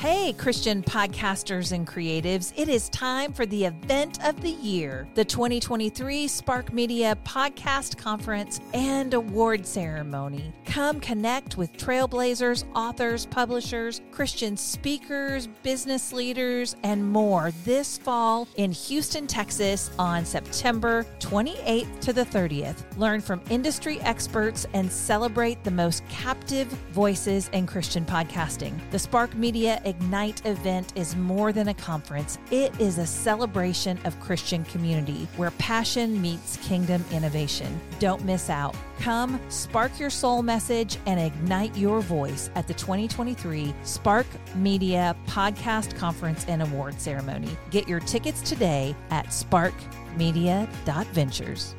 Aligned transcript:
Hey, 0.00 0.32
Christian 0.32 0.82
podcasters 0.82 1.72
and 1.72 1.86
creatives, 1.86 2.54
it 2.56 2.70
is 2.70 2.88
time 2.88 3.34
for 3.34 3.44
the 3.44 3.66
event 3.66 4.24
of 4.24 4.40
the 4.40 4.48
year 4.48 5.06
the 5.14 5.26
2023 5.26 6.26
Spark 6.26 6.72
Media 6.72 7.18
Podcast 7.26 7.98
Conference 7.98 8.62
and 8.72 9.12
Award 9.12 9.66
Ceremony. 9.66 10.54
Come 10.64 11.00
connect 11.00 11.58
with 11.58 11.70
trailblazers, 11.74 12.64
authors, 12.74 13.26
publishers, 13.26 14.00
Christian 14.10 14.56
speakers, 14.56 15.48
business 15.62 16.14
leaders, 16.14 16.76
and 16.82 17.04
more 17.06 17.50
this 17.66 17.98
fall 17.98 18.48
in 18.56 18.72
Houston, 18.72 19.26
Texas 19.26 19.90
on 19.98 20.24
September 20.24 21.04
28th 21.18 22.00
to 22.00 22.14
the 22.14 22.24
30th. 22.24 22.96
Learn 22.96 23.20
from 23.20 23.42
industry 23.50 24.00
experts 24.00 24.66
and 24.72 24.90
celebrate 24.90 25.62
the 25.62 25.70
most 25.70 26.08
captive 26.08 26.68
voices 26.92 27.50
in 27.52 27.66
Christian 27.66 28.06
podcasting. 28.06 28.72
The 28.92 28.98
Spark 28.98 29.34
Media 29.34 29.78
Ignite 29.90 30.46
event 30.46 30.92
is 30.94 31.16
more 31.16 31.52
than 31.52 31.66
a 31.66 31.74
conference, 31.74 32.38
it 32.52 32.80
is 32.80 32.98
a 32.98 33.06
celebration 33.06 33.98
of 34.04 34.20
Christian 34.20 34.62
community 34.66 35.26
where 35.36 35.50
passion 35.52 36.20
meets 36.22 36.58
kingdom 36.58 37.04
innovation. 37.10 37.80
Don't 37.98 38.24
miss 38.24 38.48
out. 38.48 38.76
Come 39.00 39.40
spark 39.48 39.98
your 39.98 40.10
soul 40.10 40.44
message 40.44 40.96
and 41.06 41.18
ignite 41.18 41.76
your 41.76 42.02
voice 42.02 42.50
at 42.54 42.68
the 42.68 42.74
2023 42.74 43.74
Spark 43.82 44.28
Media 44.54 45.16
Podcast 45.26 45.96
Conference 45.96 46.44
and 46.46 46.62
Award 46.62 47.00
Ceremony. 47.00 47.50
Get 47.70 47.88
your 47.88 47.98
tickets 47.98 48.42
today 48.42 48.94
at 49.10 49.26
sparkmedia.ventures. 49.26 51.74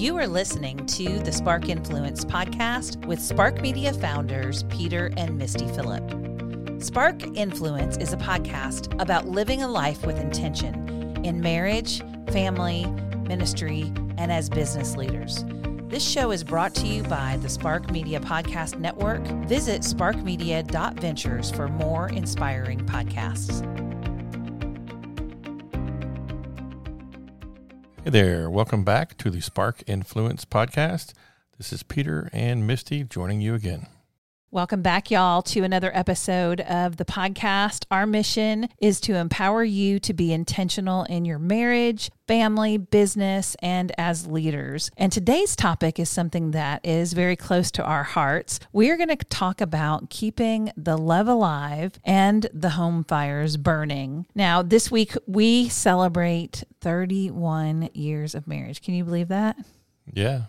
You 0.00 0.16
are 0.16 0.26
listening 0.26 0.86
to 0.86 1.18
the 1.18 1.30
Spark 1.30 1.68
Influence 1.68 2.24
podcast 2.24 3.04
with 3.04 3.20
Spark 3.20 3.60
Media 3.60 3.92
founders 3.92 4.62
Peter 4.70 5.12
and 5.18 5.36
Misty 5.36 5.68
Phillip. 5.68 6.82
Spark 6.82 7.22
Influence 7.36 7.98
is 7.98 8.14
a 8.14 8.16
podcast 8.16 8.98
about 8.98 9.28
living 9.28 9.62
a 9.62 9.68
life 9.68 10.06
with 10.06 10.18
intention 10.18 11.20
in 11.22 11.42
marriage, 11.42 12.00
family, 12.32 12.86
ministry, 13.26 13.92
and 14.16 14.32
as 14.32 14.48
business 14.48 14.96
leaders. 14.96 15.44
This 15.88 16.02
show 16.02 16.30
is 16.30 16.44
brought 16.44 16.74
to 16.76 16.86
you 16.86 17.02
by 17.02 17.36
the 17.42 17.50
Spark 17.50 17.90
Media 17.90 18.20
Podcast 18.20 18.78
Network. 18.78 19.20
Visit 19.46 19.82
sparkmedia.ventures 19.82 21.50
for 21.50 21.68
more 21.68 22.08
inspiring 22.08 22.80
podcasts. 22.86 23.89
Hey 28.02 28.08
there, 28.12 28.48
welcome 28.48 28.82
back 28.82 29.18
to 29.18 29.28
the 29.28 29.42
Spark 29.42 29.82
Influence 29.86 30.46
podcast. 30.46 31.12
This 31.58 31.70
is 31.70 31.82
Peter 31.82 32.30
and 32.32 32.66
Misty 32.66 33.04
joining 33.04 33.42
you 33.42 33.54
again. 33.54 33.88
Welcome 34.52 34.82
back, 34.82 35.12
y'all, 35.12 35.42
to 35.42 35.62
another 35.62 35.92
episode 35.94 36.60
of 36.62 36.96
the 36.96 37.04
podcast. 37.04 37.84
Our 37.88 38.04
mission 38.04 38.68
is 38.80 39.00
to 39.02 39.14
empower 39.14 39.62
you 39.62 40.00
to 40.00 40.12
be 40.12 40.32
intentional 40.32 41.04
in 41.04 41.24
your 41.24 41.38
marriage, 41.38 42.10
family, 42.26 42.76
business, 42.76 43.54
and 43.62 43.92
as 43.96 44.26
leaders. 44.26 44.90
And 44.96 45.12
today's 45.12 45.54
topic 45.54 46.00
is 46.00 46.08
something 46.08 46.50
that 46.50 46.84
is 46.84 47.12
very 47.12 47.36
close 47.36 47.70
to 47.70 47.84
our 47.84 48.02
hearts. 48.02 48.58
We 48.72 48.90
are 48.90 48.96
going 48.96 49.16
to 49.16 49.24
talk 49.26 49.60
about 49.60 50.10
keeping 50.10 50.72
the 50.76 50.98
love 50.98 51.28
alive 51.28 52.00
and 52.02 52.48
the 52.52 52.70
home 52.70 53.04
fires 53.04 53.56
burning. 53.56 54.26
Now, 54.34 54.62
this 54.62 54.90
week 54.90 55.16
we 55.28 55.68
celebrate 55.68 56.64
31 56.80 57.90
years 57.94 58.34
of 58.34 58.48
marriage. 58.48 58.82
Can 58.82 58.94
you 58.94 59.04
believe 59.04 59.28
that? 59.28 59.56
Yeah, 60.12 60.46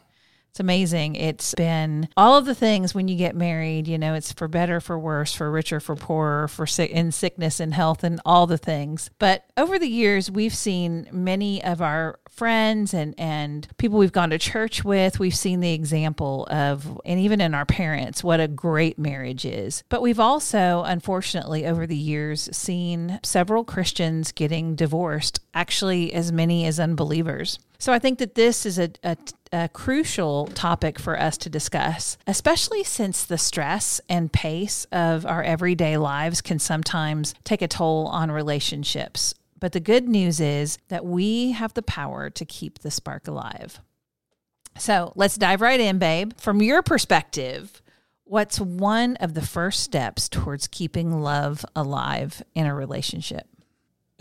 it's 0.52 0.60
amazing. 0.60 1.16
It's 1.16 1.56
been 1.56 2.10
all 2.18 2.38
of 2.38 2.46
the 2.46 2.54
things 2.54 2.94
when 2.94 3.08
you 3.08 3.16
get 3.16 3.38
married, 3.38 3.88
you 3.88 3.98
know, 3.98 4.16
it's 4.16 4.34
for 4.34 4.50
better, 4.50 4.82
for 4.82 5.00
worse, 5.00 5.34
for 5.34 5.50
richer, 5.50 5.80
for 5.80 5.96
poorer, 5.96 6.50
for 6.50 6.68
sick 6.68 6.92
in 6.92 7.14
sickness 7.14 7.62
and 7.62 7.74
health 7.74 8.04
and 8.04 8.20
all 8.26 8.48
the 8.48 8.58
things. 8.58 9.10
But 9.18 9.46
over 9.56 9.80
the 9.80 9.88
years, 9.88 10.30
we've 10.30 10.54
seen 10.54 11.08
many 11.10 11.64
of 11.64 11.82
our 11.82 12.20
friends 12.30 12.94
and 12.94 13.14
and 13.18 13.66
people 13.78 13.98
we've 13.98 14.12
gone 14.12 14.30
to 14.30 14.38
church 14.38 14.86
with 14.86 15.20
we've 15.20 15.36
seen 15.36 15.60
the 15.60 15.74
example 15.74 16.48
of 16.50 17.00
and 17.04 17.20
even 17.20 17.42
in 17.42 17.54
our 17.54 17.66
parents 17.66 18.24
what 18.24 18.40
a 18.40 18.48
great 18.48 18.98
marriage 18.98 19.46
is 19.46 19.84
but 19.90 20.02
we've 20.02 20.20
also 20.20 20.82
unfortunately 20.86 21.66
over 21.66 21.86
the 21.86 21.96
years 21.96 22.50
seen 22.56 23.20
several 23.22 23.66
christians 23.66 24.32
getting 24.32 24.76
divorced 24.76 25.42
actually 25.54 26.14
as 26.14 26.32
many 26.32 26.66
as 26.66 26.80
unbelievers 26.80 27.60
so 27.82 27.92
I 27.92 27.98
think 27.98 28.20
that 28.20 28.36
this 28.36 28.64
is 28.68 28.78
a, 28.78 28.92
a, 29.04 29.18
a, 29.52 29.68
crucial 29.68 30.46
topic 30.46 31.00
for 31.00 31.20
us 31.20 31.36
to 31.40 31.50
discuss, 31.50 32.16
especially 32.28 32.84
since 32.84 33.24
the 33.24 33.40
stress 33.40 34.00
and 34.08 34.32
pace 34.32 34.86
of 34.92 35.26
our 35.26 35.42
everyday 35.42 35.98
lives 35.98 36.42
can 36.42 36.60
sometimes 36.60 37.34
take 37.44 37.64
a 37.64 37.68
toll 37.68 38.06
on 38.06 38.30
relationships. 38.30 39.34
But 39.60 39.72
the 39.72 39.80
good 39.80 40.08
news 40.08 40.40
is 40.40 40.78
that 40.90 41.04
we 41.06 41.54
have 41.54 41.74
the 41.74 41.82
power 41.82 42.30
to 42.30 42.46
keep 42.46 42.80
the 42.80 42.92
spark 42.92 43.28
alive. 43.28 43.80
So 44.78 45.12
let's 45.16 45.36
dive 45.36 45.62
right 45.62 45.80
in, 45.80 45.98
babe. 45.98 46.34
From 46.38 46.62
your 46.62 46.84
perspective, 46.84 47.82
what's 48.26 48.60
one 48.60 49.16
of 49.16 49.34
the 49.34 49.42
first 49.42 49.82
steps 49.82 50.30
towards 50.30 50.68
keeping 50.68 51.20
love 51.20 51.66
alive 51.76 52.44
in 52.54 52.68
a 52.68 52.76
relationship? 52.76 53.48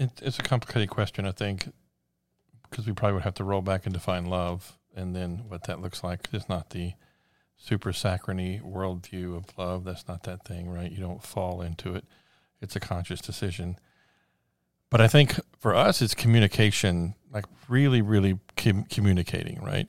it, 0.00 0.10
it's 0.22 0.38
a 0.38 0.42
complicated 0.42 0.88
question, 0.88 1.27
I 1.27 1.32
think 1.32 1.69
because 2.70 2.86
we 2.86 2.92
probably 2.92 3.14
would 3.14 3.25
have 3.25 3.34
to 3.34 3.44
roll 3.44 3.62
back 3.62 3.84
and 3.84 3.92
define 3.92 4.26
love 4.26 4.78
and 4.94 5.14
then 5.14 5.44
what 5.48 5.64
that 5.64 5.81
looks 5.81 6.03
like. 6.03 6.28
It's 6.32 6.48
not 6.48 6.70
the 6.70 6.94
super 7.56 7.92
saccharine 7.92 8.62
worldview 8.62 9.36
of 9.36 9.58
love. 9.58 9.84
That's 9.84 10.08
not 10.08 10.22
that 10.25 10.44
thing, 10.44 10.69
right? 10.70 10.91
You 10.91 11.00
don't 11.00 11.22
fall 11.22 11.60
into 11.60 11.94
it. 11.94 12.04
It's 12.60 12.76
a 12.76 12.80
conscious 12.80 13.20
decision. 13.20 13.76
But 14.91 15.00
I 15.00 15.09
think 15.09 15.38
for 15.59 15.75
us, 15.75 16.03
it's 16.03 16.14
communication, 16.14 17.14
like 17.32 17.44
really, 17.69 18.03
really 18.03 18.38
com- 18.56 18.84
communicating, 18.84 19.62
right? 19.62 19.88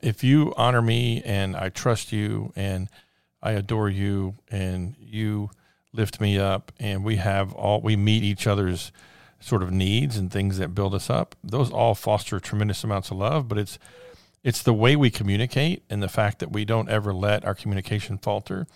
If 0.00 0.24
you 0.24 0.52
honor 0.56 0.82
me 0.82 1.22
and 1.24 1.56
I 1.56 1.68
trust 1.68 2.12
you 2.12 2.52
and 2.56 2.88
I 3.42 3.52
adore 3.52 3.88
you 3.88 4.36
and 4.50 4.96
you 4.98 5.50
lift 5.92 6.20
me 6.20 6.38
up 6.38 6.72
and 6.78 7.04
we 7.04 7.16
have 7.16 7.52
all, 7.52 7.80
we 7.80 7.96
meet 7.96 8.22
each 8.22 8.46
other's 8.46 8.92
sort 9.42 9.62
of 9.62 9.70
needs 9.70 10.16
and 10.16 10.30
things 10.30 10.58
that 10.58 10.74
build 10.74 10.94
us 10.94 11.10
up, 11.10 11.34
those 11.42 11.70
all 11.70 11.94
foster 11.94 12.40
tremendous 12.40 12.84
amounts 12.84 13.10
of 13.10 13.18
love. 13.18 13.48
But 13.48 13.58
it's 13.58 13.78
it's 14.42 14.62
the 14.62 14.74
way 14.74 14.96
we 14.96 15.10
communicate 15.10 15.84
and 15.88 16.02
the 16.02 16.08
fact 16.08 16.40
that 16.40 16.50
we 16.50 16.64
don't 16.64 16.88
ever 16.88 17.14
let 17.14 17.44
our 17.44 17.54
communication 17.54 18.18
falter 18.18 18.66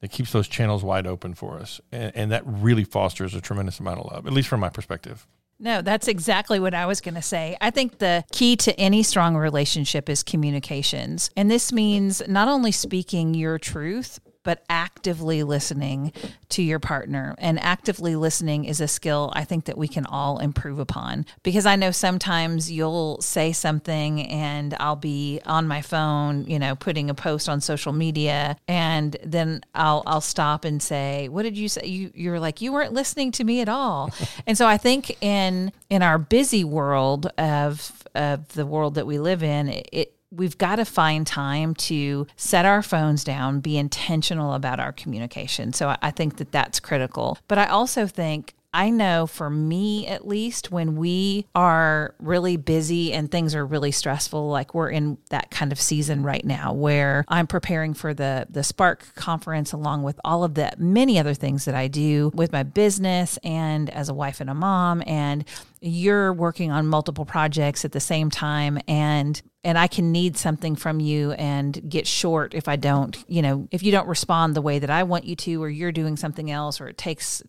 that 0.00 0.10
keeps 0.10 0.32
those 0.32 0.48
channels 0.48 0.82
wide 0.82 1.06
open 1.06 1.34
for 1.34 1.58
us. 1.58 1.80
And, 1.92 2.12
and 2.14 2.32
that 2.32 2.42
really 2.46 2.84
fosters 2.84 3.34
a 3.34 3.40
tremendous 3.40 3.80
amount 3.80 4.00
of 4.00 4.10
love, 4.10 4.26
at 4.26 4.32
least 4.32 4.48
from 4.48 4.60
my 4.60 4.70
perspective. 4.70 5.26
No, 5.62 5.82
that's 5.82 6.08
exactly 6.08 6.58
what 6.58 6.72
I 6.72 6.86
was 6.86 7.02
going 7.02 7.16
to 7.16 7.22
say. 7.22 7.54
I 7.60 7.70
think 7.70 7.98
the 7.98 8.24
key 8.32 8.56
to 8.56 8.80
any 8.80 9.02
strong 9.02 9.36
relationship 9.36 10.08
is 10.08 10.22
communications. 10.22 11.30
And 11.36 11.50
this 11.50 11.70
means 11.70 12.22
not 12.26 12.48
only 12.48 12.72
speaking 12.72 13.34
your 13.34 13.58
truth, 13.58 14.20
but 14.42 14.64
actively 14.68 15.42
listening 15.42 16.12
to 16.48 16.62
your 16.62 16.78
partner. 16.78 17.34
And 17.38 17.58
actively 17.60 18.16
listening 18.16 18.64
is 18.64 18.80
a 18.80 18.88
skill 18.88 19.32
I 19.34 19.44
think 19.44 19.66
that 19.66 19.76
we 19.76 19.88
can 19.88 20.06
all 20.06 20.38
improve 20.38 20.78
upon 20.78 21.26
because 21.42 21.66
I 21.66 21.76
know 21.76 21.90
sometimes 21.90 22.70
you'll 22.70 23.20
say 23.20 23.52
something 23.52 24.26
and 24.26 24.74
I'll 24.80 24.96
be 24.96 25.40
on 25.44 25.68
my 25.68 25.82
phone, 25.82 26.44
you 26.46 26.58
know, 26.58 26.74
putting 26.74 27.10
a 27.10 27.14
post 27.14 27.48
on 27.48 27.60
social 27.60 27.92
media 27.92 28.56
and 28.66 29.16
then 29.22 29.62
I'll 29.74 30.02
I'll 30.06 30.20
stop 30.20 30.64
and 30.64 30.82
say, 30.82 31.28
"What 31.28 31.42
did 31.42 31.56
you 31.56 31.68
say?" 31.68 31.86
You 31.86 32.10
you're 32.14 32.40
like, 32.40 32.60
"You 32.60 32.72
weren't 32.72 32.92
listening 32.92 33.32
to 33.32 33.44
me 33.44 33.60
at 33.60 33.68
all." 33.68 34.10
and 34.46 34.56
so 34.56 34.66
I 34.66 34.76
think 34.76 35.22
in 35.22 35.72
in 35.88 36.02
our 36.02 36.18
busy 36.18 36.64
world 36.64 37.26
of 37.38 38.06
of 38.14 38.48
the 38.54 38.66
world 38.66 38.94
that 38.94 39.06
we 39.06 39.18
live 39.18 39.42
in, 39.42 39.68
it 39.92 40.14
we've 40.30 40.58
got 40.58 40.76
to 40.76 40.84
find 40.84 41.26
time 41.26 41.74
to 41.74 42.26
set 42.36 42.64
our 42.64 42.82
phones 42.82 43.24
down, 43.24 43.60
be 43.60 43.76
intentional 43.76 44.54
about 44.54 44.80
our 44.80 44.92
communication. 44.92 45.72
So 45.72 45.96
I 46.00 46.10
think 46.10 46.36
that 46.36 46.52
that's 46.52 46.80
critical. 46.80 47.38
But 47.48 47.58
I 47.58 47.66
also 47.66 48.06
think 48.06 48.54
I 48.72 48.90
know 48.90 49.26
for 49.26 49.50
me 49.50 50.06
at 50.06 50.26
least, 50.26 50.70
when 50.70 50.96
we 50.96 51.46
are 51.54 52.14
really 52.20 52.56
busy 52.56 53.12
and 53.12 53.30
things 53.30 53.54
are 53.54 53.66
really 53.66 53.90
stressful, 53.90 54.48
like 54.48 54.74
we're 54.74 54.90
in 54.90 55.18
that 55.30 55.50
kind 55.50 55.72
of 55.72 55.80
season 55.80 56.22
right 56.22 56.44
now 56.44 56.72
where 56.72 57.24
I'm 57.28 57.46
preparing 57.46 57.94
for 57.94 58.14
the 58.14 58.46
the 58.48 58.62
Spark 58.62 59.14
conference 59.14 59.72
along 59.72 60.04
with 60.04 60.20
all 60.24 60.44
of 60.44 60.54
the 60.54 60.72
many 60.78 61.18
other 61.18 61.34
things 61.34 61.64
that 61.64 61.74
I 61.74 61.88
do 61.88 62.30
with 62.34 62.52
my 62.52 62.62
business 62.62 63.38
and 63.42 63.90
as 63.90 64.08
a 64.08 64.14
wife 64.14 64.40
and 64.40 64.48
a 64.48 64.54
mom. 64.54 65.02
And 65.06 65.44
you're 65.80 66.32
working 66.32 66.70
on 66.70 66.86
multiple 66.86 67.24
projects 67.24 67.84
at 67.84 67.92
the 67.92 68.00
same 68.00 68.30
time. 68.30 68.78
And 68.86 69.40
and 69.62 69.76
I 69.76 69.88
can 69.88 70.10
need 70.12 70.36
something 70.36 70.74
from 70.74 71.00
you 71.00 71.32
and 71.32 71.90
get 71.90 72.06
short 72.06 72.54
if 72.54 72.66
I 72.66 72.76
don't, 72.76 73.22
you 73.28 73.42
know, 73.42 73.68
if 73.70 73.82
you 73.82 73.92
don't 73.92 74.08
respond 74.08 74.54
the 74.54 74.62
way 74.62 74.78
that 74.78 74.88
I 74.88 75.02
want 75.02 75.24
you 75.24 75.36
to 75.36 75.62
or 75.62 75.68
you're 75.68 75.92
doing 75.92 76.16
something 76.16 76.50
else 76.50 76.80
or 76.80 76.88
it 76.88 76.96
takes 76.96 77.42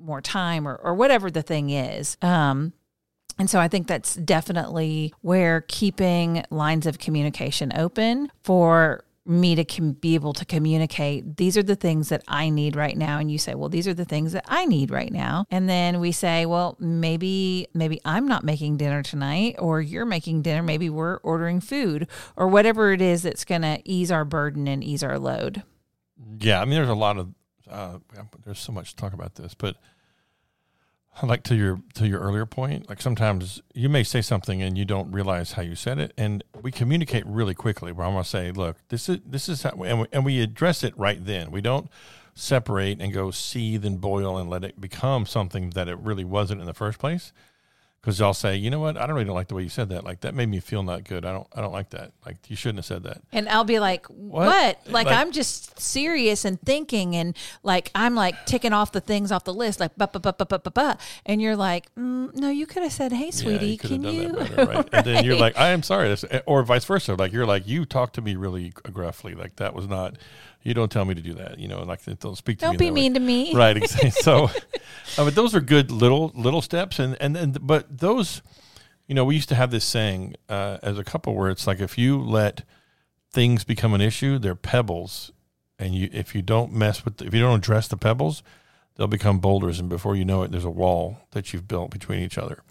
more 0.00 0.20
time 0.20 0.66
or, 0.66 0.76
or 0.76 0.94
whatever 0.94 1.30
the 1.30 1.42
thing 1.42 1.70
is. 1.70 2.16
Um, 2.22 2.72
And 3.38 3.50
so 3.50 3.60
I 3.60 3.68
think 3.68 3.86
that's 3.86 4.14
definitely 4.16 5.12
where 5.20 5.60
keeping 5.68 6.42
lines 6.50 6.86
of 6.86 6.98
communication 6.98 7.70
open 7.76 8.30
for 8.42 9.04
me 9.28 9.56
to 9.56 9.64
com- 9.64 9.92
be 9.92 10.14
able 10.14 10.32
to 10.32 10.44
communicate 10.44 11.36
these 11.36 11.56
are 11.58 11.62
the 11.62 11.74
things 11.74 12.10
that 12.10 12.22
I 12.28 12.48
need 12.48 12.76
right 12.76 12.96
now. 12.96 13.18
And 13.18 13.28
you 13.30 13.38
say 13.38 13.54
well 13.56 13.68
these 13.68 13.88
are 13.88 13.92
the 13.92 14.04
things 14.04 14.32
that 14.32 14.44
I 14.46 14.66
need 14.66 14.90
right 14.90 15.12
now. 15.12 15.46
And 15.50 15.68
then 15.68 15.98
we 16.00 16.12
say 16.12 16.46
well 16.46 16.76
maybe 16.78 17.66
maybe 17.74 18.00
I'm 18.04 18.28
not 18.28 18.44
making 18.44 18.76
dinner 18.76 19.02
tonight 19.02 19.56
or 19.58 19.80
you're 19.80 20.06
making 20.06 20.42
dinner. 20.42 20.62
Maybe 20.62 20.88
we're 20.88 21.16
ordering 21.18 21.60
food 21.60 22.06
or 22.36 22.46
whatever 22.48 22.92
it 22.92 23.02
is 23.02 23.22
that's 23.22 23.44
going 23.44 23.62
to 23.62 23.80
ease 23.84 24.12
our 24.12 24.24
burden 24.24 24.68
and 24.68 24.82
ease 24.84 25.02
our 25.02 25.18
load. 25.18 25.62
Yeah 26.38 26.60
I 26.60 26.64
mean 26.64 26.76
there's 26.76 26.88
a 26.88 26.94
lot 26.94 27.18
of 27.18 27.34
uh, 27.70 27.98
there's 28.44 28.58
so 28.58 28.72
much 28.72 28.90
to 28.90 28.96
talk 28.96 29.12
about 29.12 29.34
this 29.34 29.54
but 29.54 29.76
I 31.20 31.26
like 31.26 31.44
to 31.44 31.54
your 31.54 31.80
to 31.94 32.06
your 32.06 32.20
earlier 32.20 32.44
point 32.44 32.88
like 32.88 33.00
sometimes 33.00 33.62
you 33.74 33.88
may 33.88 34.02
say 34.02 34.20
something 34.20 34.62
and 34.62 34.76
you 34.76 34.84
don't 34.84 35.10
realize 35.10 35.52
how 35.52 35.62
you 35.62 35.74
said 35.74 35.98
it 35.98 36.12
and 36.18 36.44
we 36.60 36.70
communicate 36.70 37.24
really 37.26 37.54
quickly 37.54 37.90
where 37.90 38.06
i'm 38.06 38.14
to 38.22 38.28
say 38.28 38.50
look 38.50 38.76
this 38.88 39.08
is 39.08 39.20
this 39.24 39.48
is 39.48 39.62
how 39.62 39.70
and 39.82 40.00
we, 40.00 40.06
and 40.12 40.24
we 40.24 40.40
address 40.40 40.84
it 40.84 40.96
right 40.98 41.24
then. 41.24 41.50
We 41.50 41.60
don't 41.60 41.88
separate 42.34 43.00
and 43.00 43.12
go 43.14 43.30
seethe 43.30 43.84
and 43.84 43.98
boil 44.00 44.36
and 44.36 44.50
let 44.50 44.62
it 44.62 44.78
become 44.78 45.24
something 45.24 45.70
that 45.70 45.88
it 45.88 45.98
really 45.98 46.24
wasn't 46.24 46.60
in 46.60 46.66
the 46.66 46.74
first 46.74 46.98
place 46.98 47.32
because 48.00 48.20
I'll 48.20 48.34
say, 48.34 48.54
you 48.54 48.70
know 48.70 48.78
what, 48.78 48.96
I 48.96 49.06
don't 49.06 49.16
really 49.16 49.30
like 49.30 49.48
the 49.48 49.56
way 49.56 49.64
you 49.64 49.68
said 49.68 49.88
that. 49.88 50.04
Like 50.04 50.20
that 50.20 50.32
made 50.32 50.48
me 50.48 50.60
feel 50.60 50.84
not 50.84 51.02
good. 51.02 51.24
I 51.24 51.32
don't, 51.32 51.46
I 51.54 51.60
don't 51.60 51.72
like 51.72 51.90
that. 51.90 52.12
Like 52.24 52.36
you 52.48 52.54
shouldn't 52.54 52.78
have 52.78 52.84
said 52.84 53.02
that. 53.02 53.20
And 53.32 53.48
I'll 53.48 53.64
be 53.64 53.80
like, 53.80 54.06
what? 54.06 54.46
what? 54.46 54.78
Like, 54.86 55.06
like, 55.06 55.08
I'm 55.08 55.32
just 55.32 55.80
serious 55.80 56.44
and 56.44 56.60
thinking, 56.60 57.16
and 57.16 57.36
like 57.64 57.90
I'm 57.94 58.14
like 58.14 58.46
ticking 58.46 58.72
off 58.72 58.92
the 58.92 59.00
things 59.00 59.32
off 59.32 59.42
the 59.44 59.54
list, 59.54 59.80
like 59.80 59.96
ba 59.96 60.08
ba 60.12 60.20
ba 60.20 60.32
ba 60.32 60.46
ba 60.46 60.58
ba 60.60 60.70
ba. 60.70 60.98
And 61.24 61.42
you're 61.42 61.56
like, 61.56 61.92
mm, 61.96 62.32
no, 62.36 62.48
you 62.48 62.66
could 62.66 62.84
have 62.84 62.92
said, 62.92 63.12
hey, 63.12 63.32
sweetie, 63.32 63.66
yeah, 63.66 63.72
you 63.72 63.78
can 63.78 64.04
you? 64.04 64.32
Better, 64.32 64.54
right? 64.54 64.68
right? 64.76 64.88
And 64.92 65.06
then 65.06 65.24
you're 65.24 65.36
like, 65.36 65.56
I 65.56 65.70
am 65.70 65.82
sorry, 65.82 66.16
or 66.46 66.62
vice 66.62 66.84
versa. 66.84 67.14
Like 67.14 67.32
you're 67.32 67.46
like, 67.46 67.66
you 67.66 67.84
talked 67.84 68.14
to 68.14 68.22
me 68.22 68.36
really 68.36 68.70
gruffly. 68.70 69.34
Like 69.34 69.56
that 69.56 69.74
was 69.74 69.88
not 69.88 70.16
you 70.66 70.74
don't 70.74 70.90
tell 70.90 71.04
me 71.04 71.14
to 71.14 71.22
do 71.22 71.34
that. 71.34 71.58
You 71.60 71.68
know, 71.68 71.84
like 71.84 72.04
don't 72.18 72.36
speak 72.36 72.58
to 72.58 72.64
don't 72.64 72.72
me. 72.72 72.76
Don't 72.76 72.78
be 72.78 72.90
mean 72.90 73.12
way. 73.12 73.18
to 73.18 73.24
me. 73.24 73.54
Right. 73.54 73.76
Exactly. 73.76 74.10
so, 74.10 74.44
uh, 74.44 75.24
but 75.24 75.34
those 75.34 75.54
are 75.54 75.60
good 75.60 75.90
little 75.90 76.32
little 76.34 76.60
steps, 76.60 76.98
and 76.98 77.16
and 77.20 77.36
then 77.36 77.56
but 77.60 77.98
those, 77.98 78.42
you 79.06 79.14
know, 79.14 79.24
we 79.24 79.36
used 79.36 79.48
to 79.50 79.54
have 79.54 79.70
this 79.70 79.84
saying 79.84 80.34
uh, 80.48 80.78
as 80.82 80.98
a 80.98 81.04
couple 81.04 81.34
where 81.34 81.50
it's 81.50 81.66
like 81.66 81.80
if 81.80 81.96
you 81.96 82.20
let 82.20 82.64
things 83.30 83.62
become 83.62 83.94
an 83.94 84.00
issue, 84.00 84.38
they're 84.38 84.56
pebbles, 84.56 85.30
and 85.78 85.94
you 85.94 86.10
if 86.12 86.34
you 86.34 86.42
don't 86.42 86.72
mess 86.72 87.04
with 87.04 87.18
the, 87.18 87.26
if 87.26 87.34
you 87.34 87.40
don't 87.40 87.58
address 87.58 87.86
the 87.86 87.96
pebbles, 87.96 88.42
they'll 88.96 89.06
become 89.06 89.38
boulders, 89.38 89.78
and 89.78 89.88
before 89.88 90.16
you 90.16 90.24
know 90.24 90.42
it, 90.42 90.50
there's 90.50 90.64
a 90.64 90.70
wall 90.70 91.18
that 91.30 91.52
you've 91.52 91.68
built 91.68 91.90
between 91.92 92.20
each 92.20 92.38
other, 92.38 92.62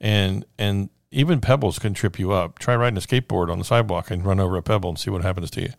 and 0.00 0.44
and 0.58 0.90
even 1.10 1.40
pebbles 1.40 1.78
can 1.78 1.94
trip 1.94 2.18
you 2.18 2.32
up. 2.32 2.58
Try 2.58 2.76
riding 2.76 2.98
a 2.98 3.00
skateboard 3.00 3.50
on 3.50 3.58
the 3.58 3.64
sidewalk 3.64 4.10
and 4.10 4.24
run 4.24 4.38
over 4.40 4.58
a 4.58 4.62
pebble 4.62 4.90
and 4.90 4.98
see 4.98 5.10
what 5.10 5.22
happens 5.22 5.50
to 5.52 5.62
you. 5.62 5.72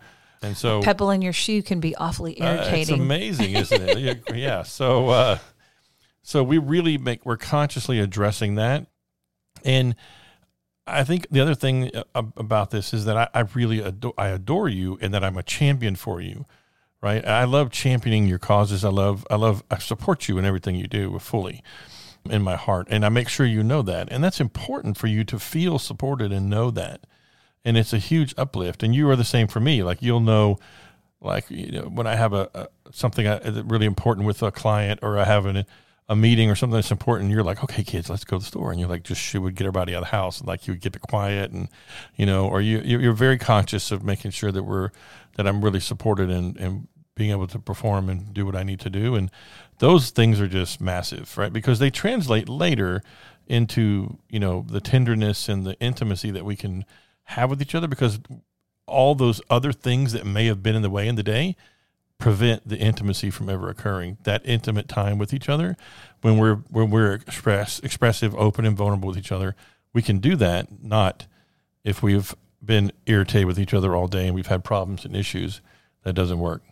And 0.44 0.57
so 0.57 0.80
a 0.80 0.84
pebble 0.84 1.10
in 1.12 1.22
your 1.22 1.34
shoe 1.34 1.63
can 1.63 1.80
be 1.80 1.95
awfully 1.95 2.40
irritating. 2.42 2.75
Uh, 2.75 2.80
it's 2.80 2.90
amazing, 2.92 3.56
isn't 3.56 3.81
it? 3.81 4.24
yeah. 4.36 4.63
So 4.63 5.10
uh, 5.10 5.38
so 6.22 6.44
we 6.44 6.57
really 6.57 6.98
make 6.98 7.25
we're 7.25 7.38
consciously 7.38 8.00
addressing 8.00 8.56
that, 8.56 8.88
and 9.63 9.95
I 10.86 11.04
think 11.04 11.28
the 11.30 11.40
other 11.40 11.56
thing 11.56 11.92
uh, 11.95 12.24
about 12.36 12.72
this 12.72 12.94
is 12.94 13.06
that 13.06 13.18
I, 13.18 13.30
I 13.34 13.40
really 13.54 13.80
adore, 13.80 14.13
I 14.18 14.28
adore 14.28 14.68
you 14.68 14.98
and 15.01 15.13
that 15.13 15.24
I'm 15.24 15.38
a 15.38 15.44
champion 15.44 15.95
for 15.95 16.19
you, 16.19 16.46
right? 17.01 17.25
I 17.25 17.46
love 17.46 17.72
championing 17.72 18.28
your 18.28 18.39
causes. 18.39 18.84
I 18.84 18.89
love 18.89 19.25
I 19.30 19.36
love 19.36 19.63
I 19.72 19.78
support 19.78 20.28
you 20.28 20.38
in 20.38 20.46
everything 20.46 20.75
you 20.75 20.88
do 20.88 21.18
fully 21.19 21.63
in 22.30 22.42
my 22.42 22.56
heart, 22.56 22.88
and 22.89 23.06
I 23.06 23.10
make 23.10 23.30
sure 23.30 23.46
you 23.46 23.63
know 23.63 23.81
that, 23.81 24.10
and 24.12 24.24
that's 24.24 24.42
important 24.42 24.98
for 24.98 25.07
you 25.07 25.24
to 25.25 25.39
feel 25.39 25.80
supported 25.80 26.31
and 26.34 26.50
know 26.50 26.69
that 26.72 27.06
and 27.65 27.77
it's 27.77 27.94
a 27.94 27.98
huge 27.98 28.33
uplift. 28.38 28.83
And 28.83 28.94
you 28.94 29.10
are 29.10 29.15
the 29.15 29.24
same 29.24 29.48
for 29.48 29.60
me. 29.60 29.83
Like 29.83 30.01
you'll 30.01 30.19
know, 30.19 30.60
like 31.21 31.50
you 31.50 31.71
know, 31.71 31.83
when 31.83 32.07
I 32.07 32.15
have 32.15 32.33
a, 32.33 32.50
a 32.54 32.68
something 32.92 33.25
uh, 33.25 33.63
really 33.65 33.86
important 33.86 34.27
with 34.27 34.42
a 34.44 34.51
client, 34.51 35.00
or 35.01 35.18
I 35.18 35.24
have 35.24 35.45
an, 35.45 35.65
a 36.10 36.15
meeting 36.15 36.50
or 36.50 36.56
something 36.56 36.75
that's 36.75 36.92
important, 36.92 37.31
you're 37.31 37.44
like, 37.44 37.63
okay, 37.63 37.83
kids, 37.83 38.10
let's 38.10 38.25
go 38.25 38.38
to 38.38 38.42
the 38.42 38.45
store, 38.45 38.71
and 38.71 38.80
you're 38.80 38.89
like, 38.89 39.04
just 39.04 39.21
she 39.21 39.38
would 39.38 39.56
get 39.56 39.65
everybody 39.65 39.95
out 39.95 40.04
of 40.04 40.10
the 40.10 40.15
house, 40.15 40.39
and 40.39 40.48
like 40.48 40.68
you 40.68 40.74
would 40.74 40.81
get 40.81 40.94
the 40.94 41.00
quiet, 41.00 41.51
and 41.51 41.69
you 42.15 42.25
know, 42.25 42.48
or 42.48 42.62
you 42.62 42.80
you're 42.80 43.13
very 43.13 43.38
conscious 43.38 43.92
of 43.92 44.04
making 44.04 44.31
sure 44.31 44.51
that 44.51 44.63
we're 44.63 44.92
that 45.38 45.48
I'm 45.48 45.63
really 45.63 45.80
supported 45.80 46.30
and 46.30 46.57
and 46.57 46.88
being 47.15 47.30
able 47.30 47.45
to 47.45 47.60
perform 47.60 48.10
and 48.10 48.33
do 48.33 48.44
what 48.45 48.56
I 48.56 48.63
need 48.63 48.80
to 48.81 48.89
do, 48.89 49.15
and 49.15 49.31
those 49.80 50.10
things 50.10 50.42
are 50.42 50.48
just 50.48 50.81
massive, 50.81 51.38
right? 51.38 51.54
Because 51.54 51.80
they 51.80 51.89
translate 51.89 52.50
later 52.50 53.01
into 53.48 54.18
you 54.30 54.39
know 54.39 54.65
the 54.68 54.81
tenderness 54.81 55.48
and 55.48 55.65
the 55.65 55.80
intimacy 55.80 56.31
that 56.31 56.44
we 56.45 56.56
can 56.56 56.86
have 57.25 57.50
with 57.50 57.62
each 57.62 57.75
other 57.75 57.88
because 57.88 58.20
all 58.86 59.16
those 59.16 59.42
other 59.50 59.72
things 59.72 60.12
that 60.14 60.25
may 60.25 60.46
have 60.46 60.62
been 60.62 60.75
in 60.75 60.81
the 60.81 60.90
way 60.90 61.08
in 61.08 61.16
the 61.16 61.24
day 61.24 61.56
prevent 62.18 62.68
the 62.68 62.78
intimacy 62.78 63.30
from 63.30 63.50
ever 63.50 63.70
occurring. 63.70 64.18
That 64.24 64.42
intimate 64.46 64.88
time 64.88 65.18
with 65.18 65.34
each 65.34 65.50
other, 65.50 65.75
when 66.22 66.38
we're 66.38 66.56
when 66.70 66.90
we're 66.90 67.14
express 67.14 67.80
expressive, 67.80 68.36
open, 68.36 68.66
and 68.66 68.78
vulnerable 68.78 69.10
with 69.10 69.18
each 69.18 69.31
other, 69.31 69.56
we 69.94 70.02
can 70.02 70.20
do 70.20 70.36
that. 70.38 70.84
Not 70.84 71.28
if 71.84 72.02
we've 72.02 72.34
been 72.64 72.92
irritated 73.06 73.48
with 73.48 73.60
each 73.60 73.74
other 73.74 73.96
all 73.96 74.08
day 74.08 74.25
and 74.25 74.36
we've 74.36 74.48
had 74.48 74.64
problems 74.64 75.06
and 75.06 75.16
issues. 75.16 75.62
That 76.04 76.14
doesn't 76.14 76.40
work. 76.40 76.64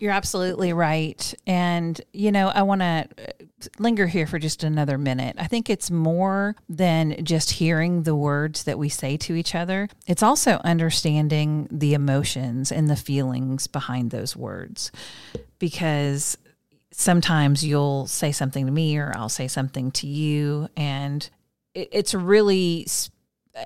You're 0.00 0.12
absolutely 0.12 0.72
right. 0.72 1.34
And, 1.46 2.00
you 2.14 2.32
know, 2.32 2.48
I 2.48 2.62
want 2.62 2.80
to 2.80 3.06
uh, 3.18 3.46
linger 3.78 4.06
here 4.06 4.26
for 4.26 4.38
just 4.38 4.64
another 4.64 4.96
minute. 4.96 5.36
I 5.38 5.46
think 5.46 5.68
it's 5.68 5.90
more 5.90 6.56
than 6.70 7.22
just 7.22 7.50
hearing 7.50 8.04
the 8.04 8.16
words 8.16 8.64
that 8.64 8.78
we 8.78 8.88
say 8.88 9.18
to 9.18 9.34
each 9.34 9.54
other, 9.54 9.88
it's 10.06 10.22
also 10.22 10.52
understanding 10.64 11.68
the 11.70 11.92
emotions 11.92 12.72
and 12.72 12.88
the 12.88 12.96
feelings 12.96 13.66
behind 13.66 14.10
those 14.10 14.34
words. 14.34 14.90
Because 15.58 16.38
sometimes 16.92 17.62
you'll 17.62 18.06
say 18.06 18.32
something 18.32 18.64
to 18.64 18.72
me 18.72 18.96
or 18.96 19.12
I'll 19.14 19.28
say 19.28 19.48
something 19.48 19.90
to 19.92 20.06
you, 20.06 20.68
and 20.76 21.28
it's 21.74 22.14
really 22.14 22.86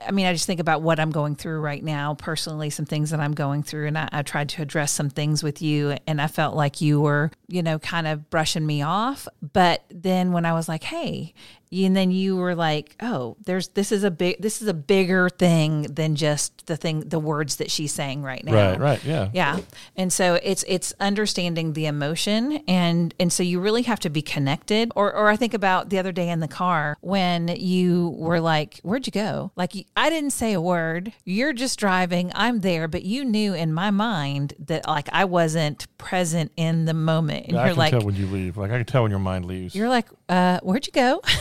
I 0.00 0.12
mean, 0.12 0.25
I 0.25 0.32
just 0.32 0.46
think 0.46 0.60
about 0.60 0.81
what 0.81 0.98
I'm 0.98 1.10
going 1.10 1.36
through 1.36 1.60
right 1.60 1.82
now 1.82 2.14
personally, 2.14 2.70
some 2.70 2.86
things 2.86 3.10
that 3.10 3.20
I'm 3.20 3.34
going 3.34 3.62
through. 3.62 3.88
And 3.88 3.98
I, 3.98 4.08
I, 4.12 4.22
tried 4.22 4.48
to 4.50 4.62
address 4.62 4.90
some 4.92 5.10
things 5.10 5.42
with 5.42 5.60
you, 5.60 5.96
and 6.06 6.22
I 6.22 6.26
felt 6.26 6.56
like 6.56 6.81
you 6.81 7.02
were, 7.02 7.31
you 7.48 7.62
know, 7.62 7.78
kind 7.78 8.06
of 8.06 8.31
brushing 8.31 8.64
me 8.64 8.81
off. 8.81 9.28
But 9.52 9.84
then 9.90 10.32
when 10.32 10.46
I 10.46 10.54
was 10.54 10.69
like, 10.69 10.84
hey, 10.84 11.34
and 11.82 11.97
then 11.97 12.11
you 12.11 12.37
were 12.37 12.55
like, 12.55 12.97
"Oh, 13.00 13.37
there's 13.44 13.69
this 13.69 13.91
is 13.91 14.05
a 14.05 14.11
big 14.11 14.41
this 14.41 14.62
is 14.62 14.69
a 14.69 14.75
bigger 14.75 15.29
thing 15.29 15.82
than 15.82 16.15
just 16.15 16.67
the 16.67 16.76
thing 16.76 17.00
the 17.00 17.19
words 17.19 17.56
that 17.56 17.71
she's 17.71 17.93
saying 17.93 18.23
right 18.23 18.45
now." 18.45 18.71
Right, 18.71 18.81
right, 18.81 19.04
yeah. 19.04 19.31
Yeah. 19.33 19.61
And 19.97 20.12
so 20.12 20.38
it's 20.43 20.64
it's 20.69 20.95
understanding 21.00 21.73
the 21.73 21.87
emotion 21.87 22.62
and 22.69 23.14
and 23.19 23.33
so 23.33 23.43
you 23.43 23.61
really 23.61 23.83
have 23.83 24.00
to 24.00 24.11
be 24.11 24.23
connected. 24.23 24.93
Or 24.95 25.12
or 25.12 25.28
I 25.28 25.37
think 25.37 25.54
about 25.54 25.90
the 25.90 25.99
other 25.99 26.12
day 26.12 26.28
in 26.28 26.40
the 26.40 26.49
car 26.49 26.97
when 27.00 27.49
you 27.49 28.14
were 28.16 28.40
like, 28.40 28.81
"Where'd 28.83 29.07
you 29.07 29.12
go?" 29.12 29.50
Like 29.57 29.73
I 29.97 30.11
didn't 30.11 30.31
say 30.31 30.52
a 30.52 30.61
word. 30.61 31.12
You're 31.25 31.52
just 31.52 31.78
driving. 31.78 32.31
I'm 32.35 32.61
there, 32.61 32.88
but 32.88 33.02
you 33.02 33.25
knew 33.25 33.54
in 33.54 33.73
my 33.73 33.90
mind 33.90 34.54
that 34.59 34.87
like 34.87 35.09
I 35.12 35.25
wasn't 35.25 35.87
present 35.99 36.52
in 36.57 36.85
the 36.85 36.95
moment. 36.95 37.47
And 37.47 37.57
yeah, 37.57 37.66
you're 37.66 37.75
like 37.75 37.90
tell 37.90 38.02
when 38.02 38.14
you 38.14 38.26
leave. 38.26 38.57
Like 38.57 38.71
I 38.71 38.76
can 38.76 38.87
tell 38.87 39.02
when 39.02 39.11
your 39.11 39.21
mind 39.21 39.45
leaves. 39.47 39.75
You're 39.75 39.88
like, 39.88 40.07
uh, 40.28 40.61
"Where'd 40.62 40.87
you 40.87 40.93
go?" 40.93 41.23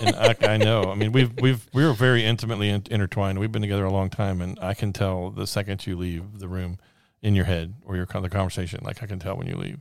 and 0.00 0.16
I, 0.16 0.34
I, 0.42 0.56
know. 0.56 0.90
I 0.90 0.94
mean, 0.94 1.12
we've 1.12 1.32
we've 1.40 1.66
we're 1.72 1.92
very 1.92 2.24
intimately 2.24 2.68
in, 2.68 2.82
intertwined. 2.90 3.38
We've 3.38 3.52
been 3.52 3.62
together 3.62 3.84
a 3.84 3.92
long 3.92 4.10
time, 4.10 4.40
and 4.40 4.58
I 4.60 4.74
can 4.74 4.92
tell 4.92 5.30
the 5.30 5.46
second 5.46 5.86
you 5.86 5.96
leave 5.96 6.38
the 6.38 6.48
room 6.48 6.78
in 7.22 7.34
your 7.34 7.44
head 7.44 7.74
or 7.84 7.96
your 7.96 8.06
the 8.06 8.30
conversation. 8.30 8.80
Like 8.82 9.02
I 9.02 9.06
can 9.06 9.18
tell 9.18 9.36
when 9.36 9.46
you 9.46 9.56
leave. 9.56 9.80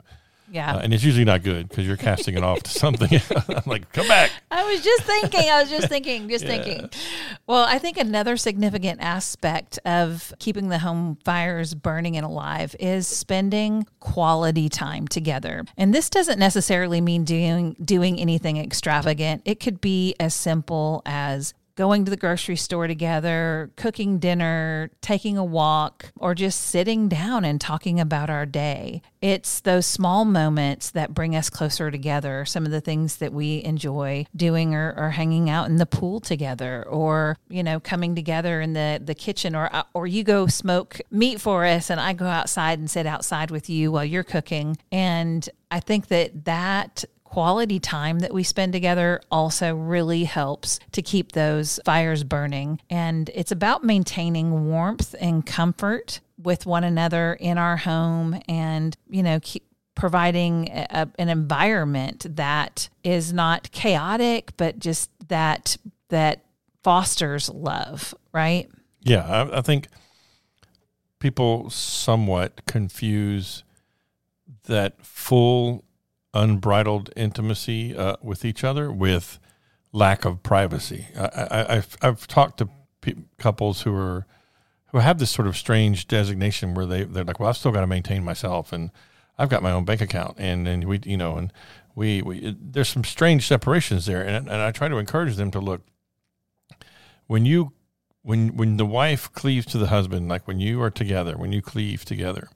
Yeah. 0.56 0.76
Uh, 0.76 0.80
and 0.80 0.94
it's 0.94 1.04
usually 1.04 1.26
not 1.26 1.44
good 1.44 1.68
because 1.68 1.86
you're 1.86 1.98
casting 1.98 2.38
it 2.38 2.44
off 2.44 2.64
to 2.64 2.72
something. 2.72 3.10
I'm 3.50 3.64
like, 3.66 3.92
come 3.92 4.08
back. 4.08 4.32
I 4.50 4.64
was 4.64 4.82
just 4.82 5.04
thinking. 5.04 5.50
I 5.50 5.62
was 5.62 5.70
just 5.70 5.90
thinking, 5.90 6.30
just 6.30 6.46
yeah. 6.46 6.64
thinking. 6.64 6.90
Well, 7.46 7.66
I 7.66 7.78
think 7.78 7.98
another 7.98 8.38
significant 8.38 9.02
aspect 9.02 9.80
of 9.84 10.34
keeping 10.40 10.70
the 10.70 10.80
home 10.80 11.18
fires 11.26 11.74
burning 11.74 12.16
and 12.16 12.26
alive 12.26 12.74
is 12.80 13.06
spending 13.06 13.86
quality 14.00 14.70
time 14.70 15.10
together. 15.10 15.66
And 15.76 15.94
this 15.94 16.10
doesn't 16.10 16.40
necessarily 16.40 17.02
mean 17.02 17.26
doing 17.26 17.76
doing 17.84 18.18
anything 18.18 18.56
extravagant. 18.56 19.42
It 19.44 19.60
could 19.60 19.82
be 19.82 20.16
as 20.22 20.34
simple 20.34 21.02
as 21.06 21.54
going 21.76 22.06
to 22.06 22.12
the 22.12 22.18
grocery 22.18 22.56
store 22.56 22.88
together, 22.88 23.70
cooking 23.76 24.18
dinner, 24.18 24.90
taking 25.02 25.38
a 25.38 25.44
walk, 25.44 26.12
or 26.18 26.34
just 26.34 26.62
sitting 26.62 27.08
down 27.08 27.44
and 27.46 27.60
talking 27.60 28.00
about 28.00 28.30
our 28.30 28.46
day. 28.46 29.02
It's 29.22 29.60
those 29.60 29.86
small 29.86 30.24
moments 30.24 30.92
that 30.92 31.14
bring 31.14 31.36
us 31.36 31.50
closer 31.50 31.92
together. 31.92 32.46
Some 32.46 32.66
of 32.66 32.72
the 32.72 32.82
things 32.82 33.18
that 33.18 33.34
we 33.34 33.64
enjoy 33.64 34.26
doing 34.36 34.74
are, 34.74 34.94
are 34.94 35.12
hanging 35.12 35.50
out 35.50 35.68
in 35.68 35.78
the 35.78 35.86
pool 35.86 36.20
together 36.20 36.84
or, 36.88 37.38
you 37.50 37.64
know, 37.64 37.80
coming 37.80 38.16
together 38.16 38.62
in 38.62 38.74
the, 38.74 39.02
the 39.04 39.16
kitchen 39.16 39.56
or, 39.56 39.74
uh, 39.76 39.84
or 39.94 40.08
you 40.08 40.24
go 40.24 40.48
smoke 40.48 41.02
meat 41.12 41.42
for 41.42 41.66
us 41.66 41.90
and 41.90 42.00
I 42.00 42.14
go 42.14 42.26
outside 42.26 42.80
and 42.80 42.90
sit 42.90 43.06
outside 43.06 43.52
with 43.52 43.70
you 43.70 43.92
while 43.92 44.06
you're 44.06 44.24
cooking. 44.24 44.78
And 44.92 45.50
I 45.72 45.80
think 45.80 46.08
that 46.08 46.46
that 46.46 47.04
quality 47.26 47.80
time 47.80 48.20
that 48.20 48.34
we 48.34 48.44
spend 48.44 48.72
together 48.72 49.20
also 49.30 49.76
really 49.76 50.24
helps 50.24 50.80
to 50.94 51.02
keep 51.02 51.34
those 51.34 51.80
fires 51.84 52.24
burning. 52.24 52.80
And 52.90 53.30
it's 53.34 53.52
about 53.52 53.84
maintaining 53.84 54.70
warmth 54.70 55.14
and 55.20 55.46
comfort 55.46 56.22
with 56.42 56.66
one 56.66 56.86
another 56.86 57.34
in 57.34 57.58
our 57.58 57.76
home 57.76 58.40
and, 58.48 58.96
you 59.10 59.22
know, 59.22 59.40
keep 59.42 59.66
providing 59.96 60.70
a, 60.70 61.10
an 61.20 61.30
environment 61.30 62.26
that 62.38 62.88
is 63.04 63.34
not 63.34 63.72
chaotic, 63.72 64.52
but 64.56 64.80
just 64.80 65.10
that, 65.28 65.78
that 66.10 66.46
fosters 66.84 67.50
love, 67.50 68.14
right? 68.32 68.70
Yeah. 69.02 69.26
I, 69.26 69.58
I 69.58 69.62
think 69.62 69.88
people 71.20 71.70
somewhat 71.70 72.66
confuse 72.66 73.64
that 74.66 75.04
full 75.06 75.84
unbridled 76.36 77.12
intimacy 77.16 77.96
uh, 77.96 78.18
with 78.22 78.46
each 78.46 78.64
other 78.64 78.92
with 78.92 79.40
lack 79.92 80.26
of 80.26 80.44
privacy. 80.44 81.08
I, 81.18 81.76
have 81.76 81.98
I've 82.02 82.28
talked 82.28 82.58
to 82.60 82.70
pe- 83.02 83.16
couples 83.40 83.84
who 83.84 83.96
are 83.96 84.28
who 84.88 85.00
have 85.00 85.18
this 85.18 85.32
sort 85.32 85.48
of 85.48 85.58
strange 85.58 86.08
designation 86.08 86.74
where 86.74 86.86
they 86.86 87.04
they're 87.04 87.24
like, 87.24 87.40
well, 87.40 87.50
I've 87.50 87.58
still 87.58 87.72
got 87.72 87.82
to 87.82 87.88
maintain 87.88 88.24
myself, 88.24 88.74
and 88.74 88.92
I've 89.38 89.50
got 89.50 89.64
my 89.64 89.72
own 89.72 89.86
bank 89.86 90.02
account, 90.02 90.36
and 90.38 90.68
and 90.68 90.84
we 90.84 91.00
you 91.06 91.18
know, 91.18 91.38
and 91.38 91.52
we 91.96 92.22
we 92.22 92.40
it, 92.40 92.74
there's 92.74 92.90
some 92.90 93.06
strange 93.06 93.48
separations 93.48 94.06
there, 94.06 94.22
and 94.22 94.50
and 94.50 94.62
I 94.62 94.72
try 94.72 94.90
to 94.90 94.98
encourage 94.98 95.38
them 95.38 95.52
to 95.52 95.60
look 95.60 95.82
when 97.28 97.46
you 97.46 97.72
when 98.22 98.58
when 98.58 98.78
the 98.78 98.86
wife 98.86 99.32
cleaves 99.32 99.66
to 99.68 99.78
the 99.78 99.88
husband, 99.88 100.28
like 100.28 100.48
when 100.48 100.60
you 100.60 100.82
are 100.82 100.92
together, 100.92 101.38
when 101.38 101.54
you 101.54 101.62
cleave 101.62 102.04
together 102.04 102.50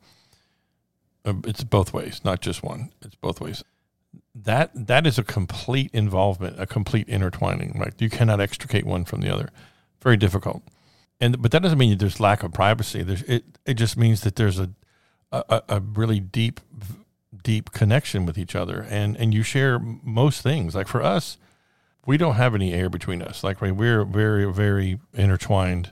Uh, 1.25 1.33
it's 1.45 1.63
both 1.63 1.93
ways, 1.93 2.21
not 2.23 2.41
just 2.41 2.63
one. 2.63 2.91
It's 3.01 3.15
both 3.15 3.41
ways. 3.41 3.63
That 4.33 4.71
that 4.87 5.05
is 5.05 5.17
a 5.17 5.23
complete 5.23 5.91
involvement, 5.93 6.59
a 6.59 6.65
complete 6.65 7.07
intertwining. 7.09 7.77
Right, 7.77 7.93
you 7.99 8.09
cannot 8.09 8.39
extricate 8.39 8.85
one 8.85 9.05
from 9.05 9.21
the 9.21 9.33
other. 9.33 9.49
Very 10.01 10.17
difficult. 10.17 10.63
And 11.19 11.41
but 11.41 11.51
that 11.51 11.61
doesn't 11.61 11.77
mean 11.77 11.97
there's 11.97 12.19
lack 12.19 12.43
of 12.43 12.53
privacy. 12.53 13.03
There's 13.03 13.23
it. 13.23 13.43
It 13.65 13.73
just 13.73 13.97
means 13.97 14.21
that 14.21 14.35
there's 14.35 14.59
a 14.59 14.69
a, 15.31 15.61
a 15.67 15.79
really 15.79 16.19
deep 16.19 16.61
deep 17.43 17.71
connection 17.71 18.25
with 18.25 18.37
each 18.37 18.55
other, 18.55 18.85
and 18.89 19.17
and 19.17 19.33
you 19.33 19.43
share 19.43 19.79
most 19.79 20.41
things. 20.41 20.75
Like 20.75 20.87
for 20.87 21.01
us, 21.01 21.37
we 22.05 22.17
don't 22.17 22.35
have 22.35 22.55
any 22.55 22.73
air 22.73 22.89
between 22.89 23.21
us. 23.21 23.43
Like 23.43 23.61
we're 23.61 24.05
very 24.05 24.51
very 24.51 24.99
intertwined 25.13 25.91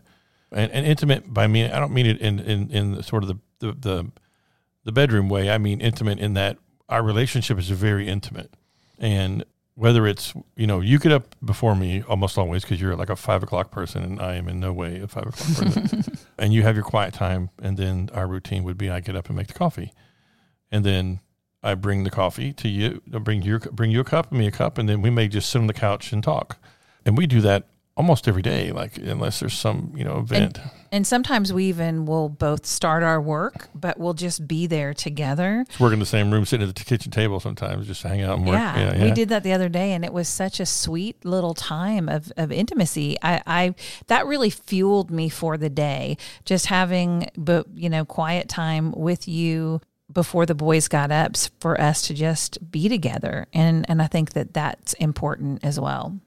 and, 0.51 0.71
and 0.71 0.85
intimate. 0.85 1.33
By 1.33 1.47
me, 1.47 1.65
I 1.65 1.79
don't 1.79 1.91
mean 1.91 2.05
it 2.05 2.19
in 2.19 2.39
in 2.39 2.71
in 2.71 3.03
sort 3.03 3.23
of 3.23 3.29
the 3.29 3.37
the, 3.59 3.73
the 3.73 4.11
the 4.87 4.93
bedroom 4.93 5.27
way, 5.27 5.51
I 5.51 5.57
mean 5.57 5.81
intimate 5.81 6.17
in 6.17 6.33
that 6.35 6.57
our 6.87 7.03
relationship 7.03 7.59
is 7.59 7.69
very 7.69 8.07
intimate. 8.07 8.53
And 8.97 9.43
whether 9.75 10.07
it's, 10.07 10.33
you 10.55 10.65
know, 10.65 10.79
you 10.79 10.97
get 10.97 11.11
up 11.11 11.35
before 11.43 11.75
me 11.75 12.03
almost 12.07 12.37
always 12.37 12.63
because 12.63 12.79
you're 12.79 12.95
like 12.95 13.09
a 13.09 13.17
five 13.17 13.43
o'clock 13.43 13.69
person 13.69 14.01
and 14.01 14.21
I 14.21 14.35
am 14.35 14.47
in 14.47 14.61
no 14.61 14.71
way 14.71 15.01
a 15.01 15.07
five 15.09 15.27
o'clock 15.27 15.73
person. 15.73 16.17
and 16.37 16.53
you 16.53 16.63
have 16.63 16.75
your 16.75 16.85
quiet 16.85 17.13
time. 17.13 17.49
And 17.61 17.75
then 17.75 18.09
our 18.13 18.27
routine 18.27 18.63
would 18.63 18.77
be 18.77 18.89
I 18.89 19.01
get 19.01 19.17
up 19.17 19.27
and 19.27 19.35
make 19.35 19.47
the 19.47 19.53
coffee. 19.53 19.91
And 20.71 20.85
then 20.85 21.19
I 21.61 21.75
bring 21.75 22.05
the 22.05 22.09
coffee 22.09 22.53
to 22.53 22.69
you, 22.69 23.01
I 23.13 23.17
bring 23.17 23.41
you, 23.41 23.59
bring 23.59 23.91
you 23.91 23.99
a 23.99 24.05
cup, 24.05 24.29
and 24.29 24.39
me 24.39 24.47
a 24.47 24.51
cup, 24.51 24.77
and 24.77 24.87
then 24.87 25.01
we 25.01 25.09
may 25.09 25.27
just 25.27 25.49
sit 25.49 25.59
on 25.59 25.67
the 25.67 25.73
couch 25.73 26.13
and 26.13 26.23
talk. 26.23 26.59
And 27.05 27.17
we 27.17 27.27
do 27.27 27.41
that 27.41 27.67
almost 27.97 28.27
every 28.27 28.43
day, 28.43 28.71
like 28.71 28.97
unless 28.97 29.39
there's 29.39 29.57
some 29.57 29.91
you 29.95 30.03
know 30.03 30.19
event. 30.19 30.59
And, 30.59 30.71
and, 30.91 31.07
sometimes 31.07 31.51
we 31.51 31.65
even 31.65 32.05
will 32.05 32.29
both 32.29 32.65
start 32.65 33.03
our 33.03 33.19
work, 33.19 33.69
but 33.73 33.99
we'll 33.99 34.13
just 34.13 34.47
be 34.47 34.67
there 34.67 34.93
together. 34.93 35.65
Just 35.67 35.79
work 35.79 35.91
in 35.91 35.99
the 35.99 36.05
same 36.05 36.31
room, 36.31 36.45
sitting 36.45 36.69
at 36.69 36.75
the 36.75 36.83
kitchen 36.83 37.11
table 37.11 37.39
sometimes, 37.39 37.87
just 37.87 38.03
hang 38.03 38.21
out 38.21 38.37
and 38.37 38.45
work. 38.45 38.55
Yeah, 38.55 38.77
yeah, 38.77 38.95
yeah, 38.95 39.03
we 39.03 39.11
did 39.11 39.29
that 39.29 39.43
the 39.43 39.51
other 39.51 39.67
day, 39.67 39.91
and 39.93 40.05
it 40.05 40.13
was 40.13 40.27
such 40.29 40.59
a 40.59 40.65
sweet 40.65 41.25
little 41.25 41.55
time 41.55 42.07
of 42.07 42.31
of 42.37 42.51
intimacy. 42.51 43.17
I, 43.21 43.41
I 43.45 43.75
that 44.07 44.27
really 44.27 44.51
fueled 44.51 45.09
me 45.11 45.27
for 45.27 45.57
the 45.57 45.69
day. 45.69 46.17
Just 46.45 46.67
having, 46.67 47.29
but 47.35 47.65
you 47.73 47.89
know, 47.89 48.05
quiet 48.05 48.47
time 48.47 48.91
with 48.91 49.27
you 49.27 49.81
before 50.11 50.45
the 50.45 50.55
boys 50.55 50.87
got 50.87 51.11
up 51.11 51.35
for 51.59 51.79
us 51.81 52.07
to 52.07 52.13
just 52.13 52.71
be 52.71 52.87
together 52.87 53.45
and 53.51 53.85
and 53.89 54.01
I 54.01 54.07
think 54.07 54.33
that 54.33 54.53
that's 54.53 54.93
important 54.93 55.65
as 55.65 55.77
well. 55.77 56.17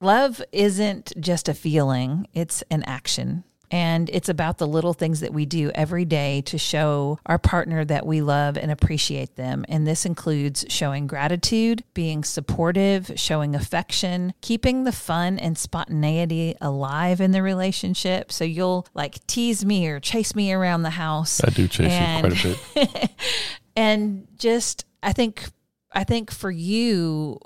Love 0.00 0.42
isn't 0.50 1.12
just 1.20 1.48
a 1.48 1.54
feeling, 1.54 2.26
it's 2.32 2.62
an 2.70 2.82
action. 2.84 3.44
And 3.72 4.10
it's 4.10 4.28
about 4.28 4.58
the 4.58 4.66
little 4.66 4.94
things 4.94 5.20
that 5.20 5.32
we 5.32 5.46
do 5.46 5.70
every 5.74 6.04
day 6.04 6.40
to 6.46 6.58
show 6.58 7.20
our 7.24 7.38
partner 7.38 7.84
that 7.84 8.04
we 8.04 8.20
love 8.20 8.56
and 8.56 8.70
appreciate 8.70 9.36
them. 9.36 9.64
And 9.68 9.86
this 9.86 10.04
includes 10.04 10.64
showing 10.68 11.06
gratitude, 11.06 11.84
being 11.94 12.24
supportive, 12.24 13.12
showing 13.14 13.54
affection, 13.54 14.34
keeping 14.40 14.82
the 14.84 14.92
fun 14.92 15.38
and 15.38 15.56
spontaneity 15.56 16.56
alive 16.60 17.20
in 17.20 17.30
the 17.30 17.42
relationship. 17.42 18.32
So 18.32 18.42
you'll 18.42 18.88
like 18.92 19.24
tease 19.28 19.64
me 19.64 19.86
or 19.86 20.00
chase 20.00 20.34
me 20.34 20.52
around 20.52 20.82
the 20.82 20.90
house. 20.90 21.40
I 21.44 21.50
do 21.50 21.68
chase 21.68 21.92
and, 21.92 22.26
you 22.26 22.30
quite 22.30 22.44
a 22.44 22.88
bit. 22.98 23.10
and 23.76 24.26
just, 24.36 24.84
I 25.00 25.12
think, 25.12 25.44
I 25.92 26.02
think 26.02 26.32
for 26.32 26.50
you, 26.50 27.38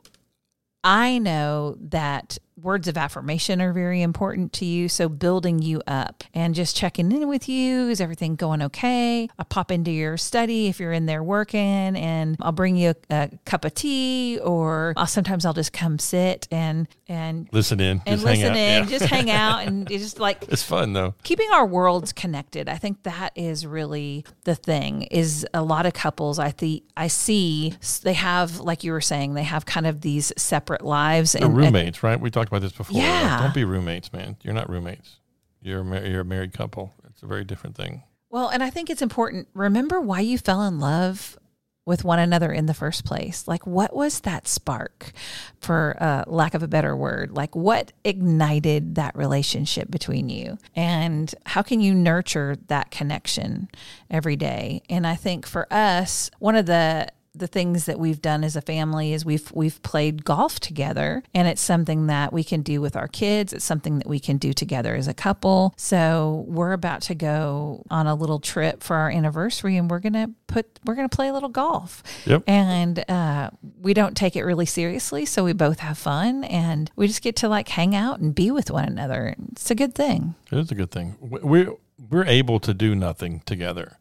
I 0.85 1.17
know 1.19 1.77
that 1.81 2.37
words 2.57 2.87
of 2.89 2.97
affirmation 2.97 3.61
are 3.61 3.73
very 3.73 4.03
important 4.03 4.53
to 4.55 4.65
you. 4.65 4.89
So 4.89 5.09
building 5.09 5.61
you 5.61 5.83
up 5.87 6.25
and 6.33 6.55
just 6.55 6.77
checking 6.77 7.11
in 7.11 7.29
with 7.29 7.49
you. 7.49 7.89
Is 7.89 8.01
everything 8.01 8.37
going 8.37 8.63
okay? 8.63 9.29
I'll 9.39 9.45
pop 9.45 9.71
into 9.71 9.91
your 9.91 10.17
study 10.17 10.69
if 10.69 10.79
you're 10.79 10.93
in 10.93 11.07
there 11.07 11.23
working 11.23 11.61
and 11.61 12.37
I'll 12.41 12.53
bring 12.53 12.77
you 12.77 12.95
a, 13.11 13.15
a 13.15 13.31
cup 13.45 13.65
of 13.65 13.75
tea 13.75 14.39
or 14.43 14.95
I'll, 14.97 15.07
sometimes 15.07 15.45
I'll 15.45 15.53
just 15.53 15.73
come 15.73 15.99
sit 15.99 16.47
and, 16.51 16.87
and 17.09 17.49
listen 17.53 17.81
in 17.81 18.03
and 18.07 18.21
just 18.21 18.25
listen 18.25 18.55
in, 18.55 18.85
yeah. 18.85 18.85
just 18.85 19.07
hang 19.07 19.31
out 19.31 19.67
and 19.67 19.89
just 19.89 20.21
like, 20.21 20.45
it's 20.49 20.63
fun 20.63 20.93
though. 20.93 21.15
Keeping 21.25 21.49
our 21.53 21.67
worlds 21.67 22.13
connected. 22.13 22.69
I 22.69 22.77
think 22.77 23.03
that 23.03 23.33
is 23.35 23.67
really 23.67 24.25
the 24.45 24.55
thing 24.55 25.03
is 25.03 25.47
a 25.53 25.63
lot 25.63 25.87
of 25.87 25.93
couples 25.93 26.39
I 26.39 26.51
think 26.51 26.85
I 26.97 27.09
see 27.09 27.75
they 28.03 28.13
have, 28.15 28.61
like 28.61 28.85
you 28.85 28.93
were 28.93 29.01
saying, 29.01 29.35
they 29.35 29.43
have 29.43 29.67
kind 29.67 29.87
of 29.87 30.01
these 30.03 30.33
separate 30.37 30.85
lives 30.85 31.33
They're 31.33 31.47
and 31.47 31.57
roommates, 31.57 32.03
right? 32.03 32.21
We 32.21 32.31
talked 32.31 32.44
about 32.49 32.63
this 32.63 32.73
before. 32.73 33.01
Yeah. 33.01 33.33
Like, 33.33 33.41
don't 33.41 33.55
be 33.55 33.65
roommates, 33.65 34.13
man. 34.13 34.37
You're 34.43 34.55
not 34.55 34.69
roommates. 34.69 35.21
You're 35.63 35.81
a, 35.81 35.85
mar- 35.85 36.05
you're 36.05 36.21
a 36.21 36.25
married 36.25 36.53
couple. 36.53 36.93
It's 37.09 37.23
a 37.23 37.27
very 37.27 37.45
different 37.45 37.77
thing. 37.77 38.03
Well, 38.31 38.49
and 38.49 38.63
I 38.63 38.71
think 38.71 38.91
it's 38.91 39.03
important. 39.03 39.49
Remember 39.55 40.01
why 40.01 40.21
you 40.21 40.39
fell 40.39 40.63
in 40.63 40.81
love 40.81 41.39
with 41.87 42.03
one 42.03 42.19
another 42.19 42.51
in 42.51 42.67
the 42.67 42.75
first 42.75 43.05
place. 43.05 43.47
Like, 43.47 43.67
what 43.67 43.95
was 43.95 44.21
that 44.21 44.49
spark, 44.49 45.13
for 45.61 45.97
uh, 46.01 46.25
lack 46.27 46.55
of 46.55 46.63
a 46.63 46.69
better 46.69 46.97
word? 46.97 47.33
Like, 47.33 47.55
what 47.55 47.93
ignited 48.05 48.95
that 48.95 49.15
relationship 49.15 49.91
between 49.91 50.31
you? 50.31 50.57
And 50.75 51.33
how 51.45 51.63
can 51.63 51.81
you 51.81 51.95
nurture 51.95 52.57
that 52.69 52.91
connection 52.91 53.69
every 54.11 54.37
day? 54.37 54.83
And 54.89 55.07
I 55.07 55.15
think 55.15 55.47
for 55.47 55.71
us, 55.71 56.31
one 56.39 56.57
of 56.57 56.67
the 56.67 57.09
the 57.35 57.47
things 57.47 57.87
that 57.87 57.99
we've 57.99 58.23
done 58.23 58.45
as 58.45 58.55
a 58.55 58.61
family 58.61 59.13
is 59.13 59.25
we've 59.25 59.51
we've 59.53 59.83
played 59.83 60.25
golf 60.25 60.61
together 60.61 61.23
and 61.35 61.49
it's 61.49 61.61
something 61.61 62.07
that 62.07 62.33
we 62.33 62.45
can 62.45 62.63
do 62.63 62.81
with 62.81 62.97
our 62.97 63.09
kids. 63.09 63.53
It's 63.53 63.65
something 63.65 63.99
that 63.99 64.07
we 64.07 64.21
can 64.21 64.37
do 64.37 64.53
together 64.53 64.95
as 64.95 65.09
a 65.09 65.15
couple. 65.15 65.75
So 65.77 66.45
we're 66.47 66.73
about 66.73 67.03
to 67.03 67.15
go 67.15 67.83
on 67.91 68.07
a 68.07 68.15
little 68.15 68.39
trip 68.39 68.83
for 68.83 68.97
our 68.97 69.11
anniversary 69.11 69.77
and 69.77 69.91
we're 69.91 69.99
gonna 69.99 70.31
put 70.47 70.79
we're 70.85 70.95
gonna 70.95 71.09
play 71.09 71.29
a 71.29 71.33
little 71.33 71.49
golf. 71.49 72.03
Yep. 72.27 72.45
and 72.47 73.11
uh, 73.11 73.51
we 73.81 73.95
don't 73.95 74.17
take 74.17 74.37
it 74.37 74.45
really 74.45 74.67
seriously 74.67 75.27
so 75.27 75.45
we 75.45 75.53
both 75.53 75.81
have 75.81 75.99
fun 75.99 76.45
and 76.45 76.91
we 76.97 77.07
just 77.07 77.23
get 77.23 77.37
to 77.37 77.49
like 77.49 77.69
hang 77.69 77.95
out 77.95 78.21
and 78.21 78.35
be 78.35 78.51
with 78.51 78.71
one 78.71 78.85
another. 78.85 79.35
It's 79.53 79.71
a 79.71 79.75
good 79.75 79.95
thing. 79.95 80.35
It 80.53 80.59
is 80.59 80.71
a 80.71 80.75
good 80.75 80.91
thing. 80.91 81.17
We 81.21 81.67
we're 82.11 82.27
able 82.27 82.61
to 82.61 82.75
do 82.75 82.95
nothing 82.95 83.41
together 83.47 83.99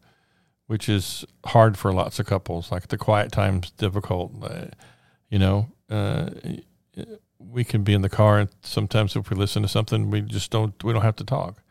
which 0.66 0.88
is 0.88 1.24
hard 1.46 1.76
for 1.76 1.92
lots 1.92 2.18
of 2.18 2.26
couples. 2.26 2.72
Like 2.72 2.88
the 2.88 2.98
quiet 2.98 3.32
time's 3.32 3.70
difficult. 3.72 4.32
Uh, 4.42 4.66
you 5.28 5.38
know, 5.38 5.70
uh, 5.90 6.30
we 7.38 7.64
can 7.64 7.82
be 7.82 7.94
in 7.94 8.02
the 8.02 8.08
car, 8.08 8.38
and 8.38 8.50
sometimes 8.62 9.16
if 9.16 9.30
we 9.30 9.36
listen 9.36 9.62
to 9.62 9.68
something, 9.68 10.10
we 10.10 10.20
just 10.22 10.50
don't. 10.50 10.82
We 10.82 10.92
don't 10.92 11.02
have 11.02 11.16
to 11.16 11.24
talk. 11.24 11.62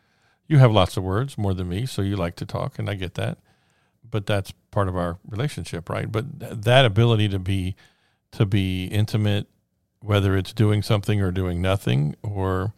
You 0.48 0.60
have 0.60 0.72
lots 0.72 0.98
of 0.98 1.04
words 1.04 1.38
more 1.38 1.54
than 1.54 1.70
me, 1.70 1.86
so 1.86 2.02
you 2.02 2.16
like 2.16 2.36
to 2.38 2.46
talk, 2.46 2.78
and 2.78 2.90
I 2.90 2.96
get 2.96 3.16
that. 3.16 3.40
But 4.10 4.26
that's 4.26 4.52
part 4.72 4.88
of 4.88 4.96
our 4.96 5.18
relationship, 5.28 5.90
right? 5.90 6.12
But 6.12 6.40
th- 6.40 6.54
that 6.54 6.86
ability 6.86 7.30
to 7.30 7.40
be 7.40 7.76
to 8.34 8.46
be 8.46 8.86
intimate, 8.86 9.48
whether 10.02 10.36
it's 10.36 10.54
doing 10.54 10.82
something 10.82 11.22
or 11.22 11.32
doing 11.32 11.62
nothing, 11.62 12.16
or 12.22 12.74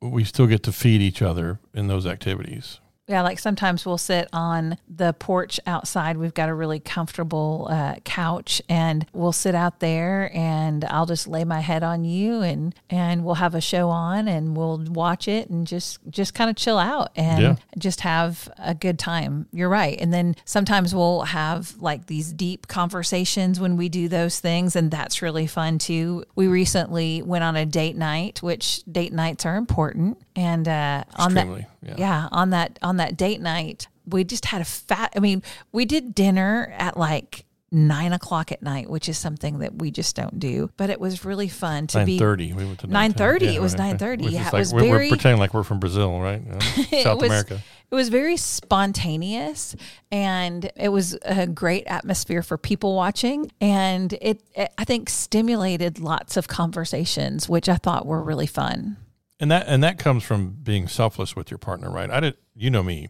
we 0.00 0.24
still 0.24 0.46
get 0.46 0.62
to 0.64 0.72
feed 0.72 1.00
each 1.00 1.22
other 1.22 1.58
in 1.74 1.88
those 1.88 2.06
activities 2.06 2.80
Yeah, 3.08 3.22
like 3.22 3.38
sometimes 3.38 3.86
we'll 3.86 3.96
sit 3.96 4.28
on 4.34 4.76
the 4.86 5.14
porch 5.14 5.58
outside. 5.66 6.18
We've 6.18 6.34
got 6.34 6.50
a 6.50 6.54
really 6.54 6.78
comfortable 6.78 7.66
uh, 7.70 7.94
couch, 8.04 8.60
and 8.68 9.06
we'll 9.14 9.32
sit 9.32 9.54
out 9.54 9.80
there, 9.80 10.30
and 10.34 10.84
I'll 10.84 11.06
just 11.06 11.26
lay 11.26 11.42
my 11.44 11.60
head 11.60 11.82
on 11.82 12.04
you, 12.04 12.42
and 12.42 12.74
and 12.90 13.24
we'll 13.24 13.36
have 13.36 13.54
a 13.54 13.62
show 13.62 13.88
on, 13.88 14.28
and 14.28 14.54
we'll 14.54 14.78
watch 14.90 15.26
it, 15.26 15.48
and 15.48 15.66
just 15.66 16.00
just 16.10 16.34
kind 16.34 16.50
of 16.50 16.56
chill 16.56 16.78
out, 16.78 17.10
and 17.16 17.42
Yeah. 17.42 17.56
just 17.78 18.02
have 18.02 18.48
a 18.58 18.74
good 18.74 18.98
time. 18.98 19.46
You're 19.52 19.70
right. 19.70 19.98
And 19.98 20.12
then 20.12 20.36
sometimes 20.44 20.94
we'll 20.94 21.22
have 21.22 21.76
like 21.80 22.06
these 22.06 22.32
deep 22.34 22.68
conversations 22.68 23.58
when 23.58 23.78
we 23.78 23.88
do 23.88 24.08
those 24.08 24.38
things, 24.38 24.76
and 24.76 24.90
that's 24.90 25.22
really 25.22 25.46
fun 25.46 25.78
too. 25.78 26.24
We 26.34 26.46
recently 26.46 27.22
went 27.22 27.42
on 27.42 27.56
a 27.56 27.64
date 27.64 27.96
night, 27.96 28.42
which 28.42 28.82
date 28.84 29.14
nights 29.14 29.46
are 29.46 29.56
important, 29.56 30.18
and 30.36 30.68
uh, 30.68 31.04
on 31.16 31.32
that 31.34 31.46
yeah. 31.88 31.94
yeah 31.98 32.28
on 32.32 32.50
that 32.50 32.78
on 32.82 32.96
that 32.98 33.16
date 33.16 33.40
night 33.40 33.88
we 34.06 34.24
just 34.24 34.44
had 34.46 34.60
a 34.60 34.64
fat 34.64 35.12
i 35.16 35.20
mean 35.20 35.42
we 35.72 35.84
did 35.84 36.14
dinner 36.14 36.72
at 36.78 36.96
like 36.96 37.44
nine 37.70 38.14
o'clock 38.14 38.50
at 38.50 38.62
night 38.62 38.88
which 38.88 39.10
is 39.10 39.18
something 39.18 39.58
that 39.58 39.74
we 39.76 39.90
just 39.90 40.16
don't 40.16 40.38
do 40.40 40.70
but 40.78 40.88
it 40.88 40.98
was 40.98 41.24
really 41.26 41.48
fun 41.48 41.86
to 41.86 41.98
Nine 41.98 42.06
be 42.06 42.18
thirty. 42.18 42.52
We 42.54 42.64
went 42.64 42.78
to 42.78 42.86
9:30, 42.88 43.40
Yeah, 43.42 43.50
it 43.50 43.60
was 43.60 43.74
right, 43.74 43.92
right. 43.92 44.00
9:30, 44.00 44.18
Which 44.18 44.26
is 44.28 44.32
yeah, 44.32 44.46
it 44.48 44.52
was 44.54 44.72
we're, 44.72 44.82
we're 44.84 44.88
very- 44.96 45.08
pretending 45.10 45.38
like 45.38 45.52
we're 45.52 45.62
from 45.64 45.78
Brazil, 45.78 46.18
right? 46.18 46.40
It 46.90 47.02
South 47.02 47.20
was- 47.20 47.28
America. 47.30 47.60
it 47.90 47.94
was 47.94 48.08
very 48.08 48.38
spontaneous 48.38 49.76
and 50.10 50.70
it 50.76 50.88
was 50.88 51.18
a 51.26 51.46
great 51.46 51.86
atmosphere 51.86 52.42
for 52.42 52.56
people 52.56 52.94
watching 52.94 53.50
and 53.60 54.14
it, 54.22 54.42
it 54.54 54.72
i 54.78 54.84
think 54.84 55.10
stimulated 55.10 55.98
lots 55.98 56.36
of 56.38 56.48
conversations 56.48 57.48
which 57.50 57.68
i 57.68 57.76
thought 57.76 58.06
were 58.06 58.22
really 58.22 58.46
fun 58.46 58.96
And 59.40 59.50
that 59.50 59.66
and 59.68 59.82
that 59.84 59.98
comes 59.98 60.24
from 60.24 60.50
being 60.50 60.88
selfless 60.88 61.36
with 61.36 61.50
your 61.50 61.58
partner, 61.58 61.90
right? 61.90 62.10
I 62.10 62.20
did. 62.20 62.36
You 62.56 62.70
know 62.70 62.82
me. 62.82 63.08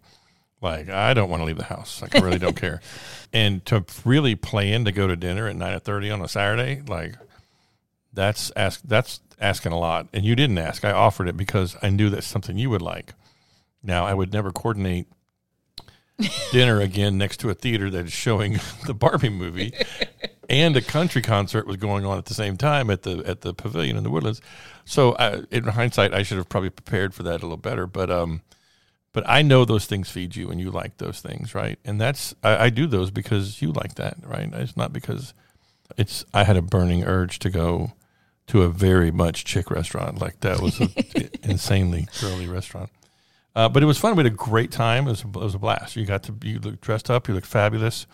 Like 0.61 0.89
I 0.89 1.15
don't 1.15 1.31
want 1.31 1.41
to 1.41 1.45
leave 1.45 1.57
the 1.57 1.65
house. 1.65 2.03
Like 2.03 2.15
I 2.15 2.21
really 2.21 2.39
don't 2.39 2.57
care. 2.61 2.81
And 3.33 3.65
to 3.67 3.85
really 4.05 4.35
plan 4.35 4.85
to 4.85 4.93
go 4.93 5.07
to 5.07 5.17
dinner 5.17 5.49
at 5.49 5.57
nine 5.57 5.79
thirty 5.81 6.11
on 6.11 6.21
a 6.21 6.29
Saturday, 6.29 6.83
like 6.87 7.15
that's 8.13 8.51
ask 8.57 8.81
that's 8.85 9.21
asking 9.41 9.73
a 9.73 9.79
lot. 9.79 10.09
And 10.13 10.25
you 10.25 10.37
didn't 10.37 10.59
ask. 10.59 10.85
I 10.85 10.93
offered 10.93 11.29
it 11.29 11.37
because 11.37 11.77
I 11.83 11.91
knew 11.91 12.11
that's 12.11 12.27
something 12.27 12.59
you 12.59 12.71
would 12.71 12.83
like. 12.83 13.15
Now 13.83 14.05
I 14.05 14.15
would 14.15 14.33
never 14.33 14.51
coordinate 14.51 15.07
dinner 16.53 16.81
again 16.81 17.17
next 17.17 17.39
to 17.39 17.51
a 17.51 17.55
theater 17.55 17.89
that 17.91 18.07
is 18.07 18.13
showing 18.13 18.59
the 18.87 18.95
Barbie 18.95 19.29
movie 19.29 19.73
and 20.49 20.77
a 20.77 20.81
country 20.81 21.23
concert 21.23 21.67
was 21.67 21.77
going 21.77 22.05
on 22.05 22.19
at 22.19 22.27
the 22.27 22.35
same 22.35 22.57
time 22.57 22.91
at 22.91 23.03
the 23.03 23.23
at 23.27 23.43
the 23.43 23.53
pavilion 23.53 23.97
in 23.97 24.05
the 24.05 24.11
woodlands. 24.11 24.41
So 24.85 25.13
uh, 25.13 25.43
in 25.51 25.65
hindsight, 25.65 26.15
I 26.15 26.23
should 26.23 26.39
have 26.39 26.49
probably 26.49 26.71
prepared 26.71 27.15
for 27.15 27.23
that 27.25 27.43
a 27.43 27.45
little 27.45 27.57
better. 27.57 27.87
But 27.87 28.11
um, 28.11 28.43
but 29.13 29.25
I 29.27 29.43
know 29.43 29.65
those 29.65 29.87
things 29.87 30.11
feed 30.11 30.37
you, 30.37 30.51
and 30.51 30.61
you 30.61 30.71
like 30.71 30.99
those 30.99 31.21
things, 31.21 31.55
right? 31.55 31.79
And 31.85 32.01
that's 32.01 32.35
I, 32.43 32.67
I 32.67 32.71
do 32.71 32.87
those 32.87 33.11
because 33.11 33.61
you 33.61 33.73
like 33.73 33.95
that, 33.97 34.17
right? 34.25 34.49
It's 34.55 34.77
not 34.77 34.93
because 34.93 35.35
it's. 35.97 36.25
I 36.33 36.45
had 36.45 36.57
a 36.57 36.63
burning 36.63 37.05
urge 37.05 37.39
to 37.41 37.51
go 37.51 37.93
to 38.49 38.63
a 38.63 38.69
very 38.69 39.11
much 39.11 39.45
chick 39.45 39.71
restaurant. 39.71 40.21
Like 40.21 40.41
that 40.41 40.61
was 40.61 40.81
an 40.81 40.93
insanely 41.43 42.09
girly 42.21 42.47
restaurant. 42.47 42.91
Uh, 43.55 43.69
but 43.69 43.83
it 43.83 43.87
was 43.87 43.99
fun. 43.99 44.15
We 44.15 44.23
had 44.23 44.33
a 44.33 44.37
great 44.37 44.71
time. 44.71 45.07
It 45.07 45.11
was, 45.11 45.21
it 45.23 45.35
was 45.35 45.55
a 45.55 45.59
blast. 45.59 45.97
You 45.97 46.07
got 46.07 46.23
to 46.25 46.35
you 46.43 46.59
looked 46.59 46.81
dressed 46.81 47.11
up. 47.11 47.29
You 47.29 47.35
looked 47.35 47.47
fabulous, 47.47 48.07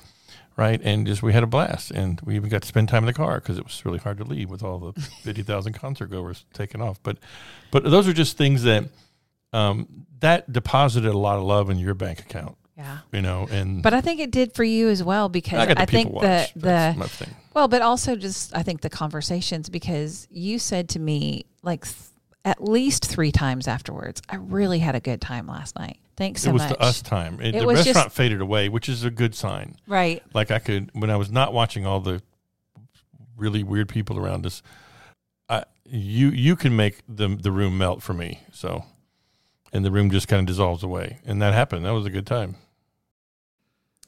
right? 0.56 0.80
And 0.82 1.06
just 1.06 1.22
we 1.22 1.32
had 1.32 1.42
a 1.42 1.46
blast. 1.46 1.90
And 1.90 2.20
we 2.24 2.36
even 2.36 2.48
got 2.48 2.62
to 2.62 2.68
spend 2.68 2.88
time 2.88 3.02
in 3.04 3.06
the 3.06 3.14
car 3.14 3.40
because 3.40 3.58
it 3.58 3.64
was 3.64 3.84
really 3.84 3.98
hard 3.98 4.18
to 4.18 4.24
leave 4.24 4.50
with 4.50 4.62
all 4.62 4.78
the 4.78 5.00
fifty 5.22 5.42
thousand 5.42 5.74
concert 5.74 6.10
goers 6.10 6.44
taking 6.52 6.80
off. 6.80 7.02
But 7.02 7.18
but 7.70 7.84
those 7.84 8.08
are 8.08 8.12
just 8.12 8.36
things 8.36 8.62
that 8.64 8.84
um, 9.52 10.06
that 10.20 10.52
deposited 10.52 11.10
a 11.10 11.18
lot 11.18 11.38
of 11.38 11.44
love 11.44 11.70
in 11.70 11.78
your 11.78 11.94
bank 11.94 12.20
account. 12.20 12.56
yeah 12.76 12.98
You 13.12 13.22
know, 13.22 13.46
and 13.50 13.82
but 13.82 13.94
i 13.94 14.00
think 14.00 14.20
it 14.20 14.30
did 14.30 14.52
for 14.52 14.64
you 14.64 14.88
as 14.88 15.02
well 15.02 15.28
because 15.28 15.68
I 15.68 15.82
i 15.82 15.86
think 15.86 16.08
people 16.08 16.20
the 16.20 16.48
the 16.54 16.60
That's 16.60 16.98
my 16.98 17.06
thing. 17.06 17.34
Well, 17.54 17.68
but 17.68 17.82
also 17.82 18.16
just 18.16 18.54
I 18.56 18.64
think 18.64 18.80
the 18.80 18.90
conversations 18.90 19.70
because 19.70 20.26
you 20.30 20.58
said 20.58 20.88
to 20.90 20.98
me 20.98 21.46
like 21.62 21.86
at 22.44 22.62
least 22.62 23.06
three 23.06 23.32
times 23.32 23.68
afterwards, 23.68 24.20
I 24.28 24.36
really 24.36 24.80
had 24.80 24.94
a 24.94 25.00
good 25.00 25.20
time 25.20 25.46
last 25.46 25.78
night. 25.78 25.98
Thanks 26.16 26.42
so 26.42 26.52
much. 26.52 26.62
it 26.62 26.62
was 26.62 26.70
much. 26.70 26.78
the 26.78 26.84
us 26.84 27.02
time. 27.02 27.40
It, 27.40 27.54
It 27.54 27.60
the 27.60 27.66
was 27.66 27.78
just- 27.78 27.88
restaurant 27.88 28.12
faded 28.12 28.40
away, 28.40 28.68
which 28.68 28.88
is 28.88 29.04
a 29.04 29.10
good 29.10 29.34
sign. 29.34 29.76
Right. 29.86 30.22
Like 30.32 30.50
I 30.50 30.58
could 30.58 30.90
when 30.92 31.10
I 31.10 31.16
was 31.16 31.30
not 31.30 31.52
watching 31.52 31.84
all 31.86 32.00
the 32.00 32.22
really 33.36 33.62
weird 33.62 33.88
people 33.88 34.18
around 34.18 34.46
us. 34.46 34.62
I, 35.48 35.64
you 35.84 36.28
you 36.30 36.56
can 36.56 36.76
make 36.76 37.02
the 37.08 37.28
the 37.28 37.50
room 37.52 37.76
melt 37.78 38.02
for 38.02 38.14
me. 38.14 38.40
So, 38.52 38.84
and 39.72 39.84
the 39.84 39.90
room 39.90 40.10
just 40.10 40.28
kind 40.28 40.40
of 40.40 40.46
dissolves 40.46 40.82
away, 40.82 41.18
and 41.26 41.42
that 41.42 41.52
happened. 41.52 41.84
That 41.84 41.92
was 41.94 42.06
a 42.06 42.10
good 42.10 42.26
time. 42.26 42.56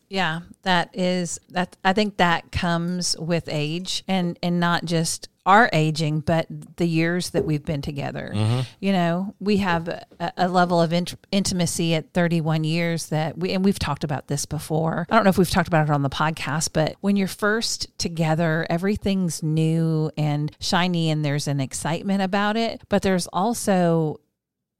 Yeah, 0.08 0.40
that 0.62 0.90
is 0.94 1.40
that 1.50 1.76
I 1.84 1.92
think 1.92 2.16
that 2.18 2.52
comes 2.52 3.16
with 3.18 3.48
age 3.50 4.04
and 4.06 4.38
and 4.42 4.60
not 4.60 4.84
just 4.84 5.28
our 5.46 5.70
aging, 5.72 6.20
but 6.20 6.46
the 6.76 6.86
years 6.86 7.30
that 7.30 7.44
we've 7.44 7.64
been 7.64 7.80
together. 7.80 8.32
Mm-hmm. 8.34 8.60
You 8.80 8.92
know, 8.92 9.34
we 9.38 9.58
have 9.58 9.88
a, 9.88 10.04
a 10.36 10.48
level 10.48 10.82
of 10.82 10.92
int- 10.92 11.14
intimacy 11.30 11.94
at 11.94 12.12
31 12.12 12.64
years 12.64 13.06
that 13.06 13.38
we 13.38 13.52
and 13.52 13.64
we've 13.64 13.78
talked 13.78 14.04
about 14.04 14.26
this 14.26 14.44
before. 14.44 15.06
I 15.08 15.14
don't 15.14 15.24
know 15.24 15.30
if 15.30 15.38
we've 15.38 15.48
talked 15.48 15.68
about 15.68 15.88
it 15.88 15.92
on 15.92 16.02
the 16.02 16.10
podcast, 16.10 16.70
but 16.72 16.96
when 17.00 17.16
you're 17.16 17.28
first 17.28 17.96
together, 17.96 18.66
everything's 18.68 19.42
new 19.42 20.10
and 20.18 20.54
shiny 20.60 21.10
and 21.10 21.24
there's 21.24 21.46
an 21.46 21.60
excitement 21.60 22.22
about 22.22 22.56
it, 22.56 22.82
but 22.88 23.02
there's 23.02 23.28
also 23.28 24.20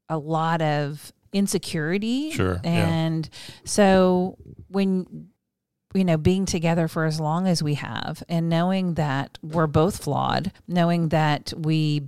a 0.09 0.17
lot 0.17 0.61
of 0.61 1.13
insecurity. 1.31 2.31
Sure, 2.31 2.59
yeah. 2.63 2.69
And 2.69 3.29
so 3.63 4.37
when 4.67 5.29
you 5.93 6.03
know, 6.03 6.17
being 6.17 6.45
together 6.45 6.87
for 6.87 7.05
as 7.05 7.19
long 7.19 7.47
as 7.47 7.63
we 7.63 7.75
have 7.75 8.23
and 8.27 8.49
knowing 8.49 8.95
that 8.95 9.37
we're 9.41 9.67
both 9.67 10.03
flawed, 10.03 10.51
knowing 10.67 11.09
that 11.09 11.53
we 11.57 12.03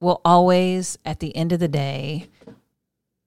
will 0.00 0.20
always, 0.24 0.98
at 1.04 1.20
the 1.20 1.34
end 1.34 1.52
of 1.52 1.60
the 1.60 1.68
day, 1.68 2.28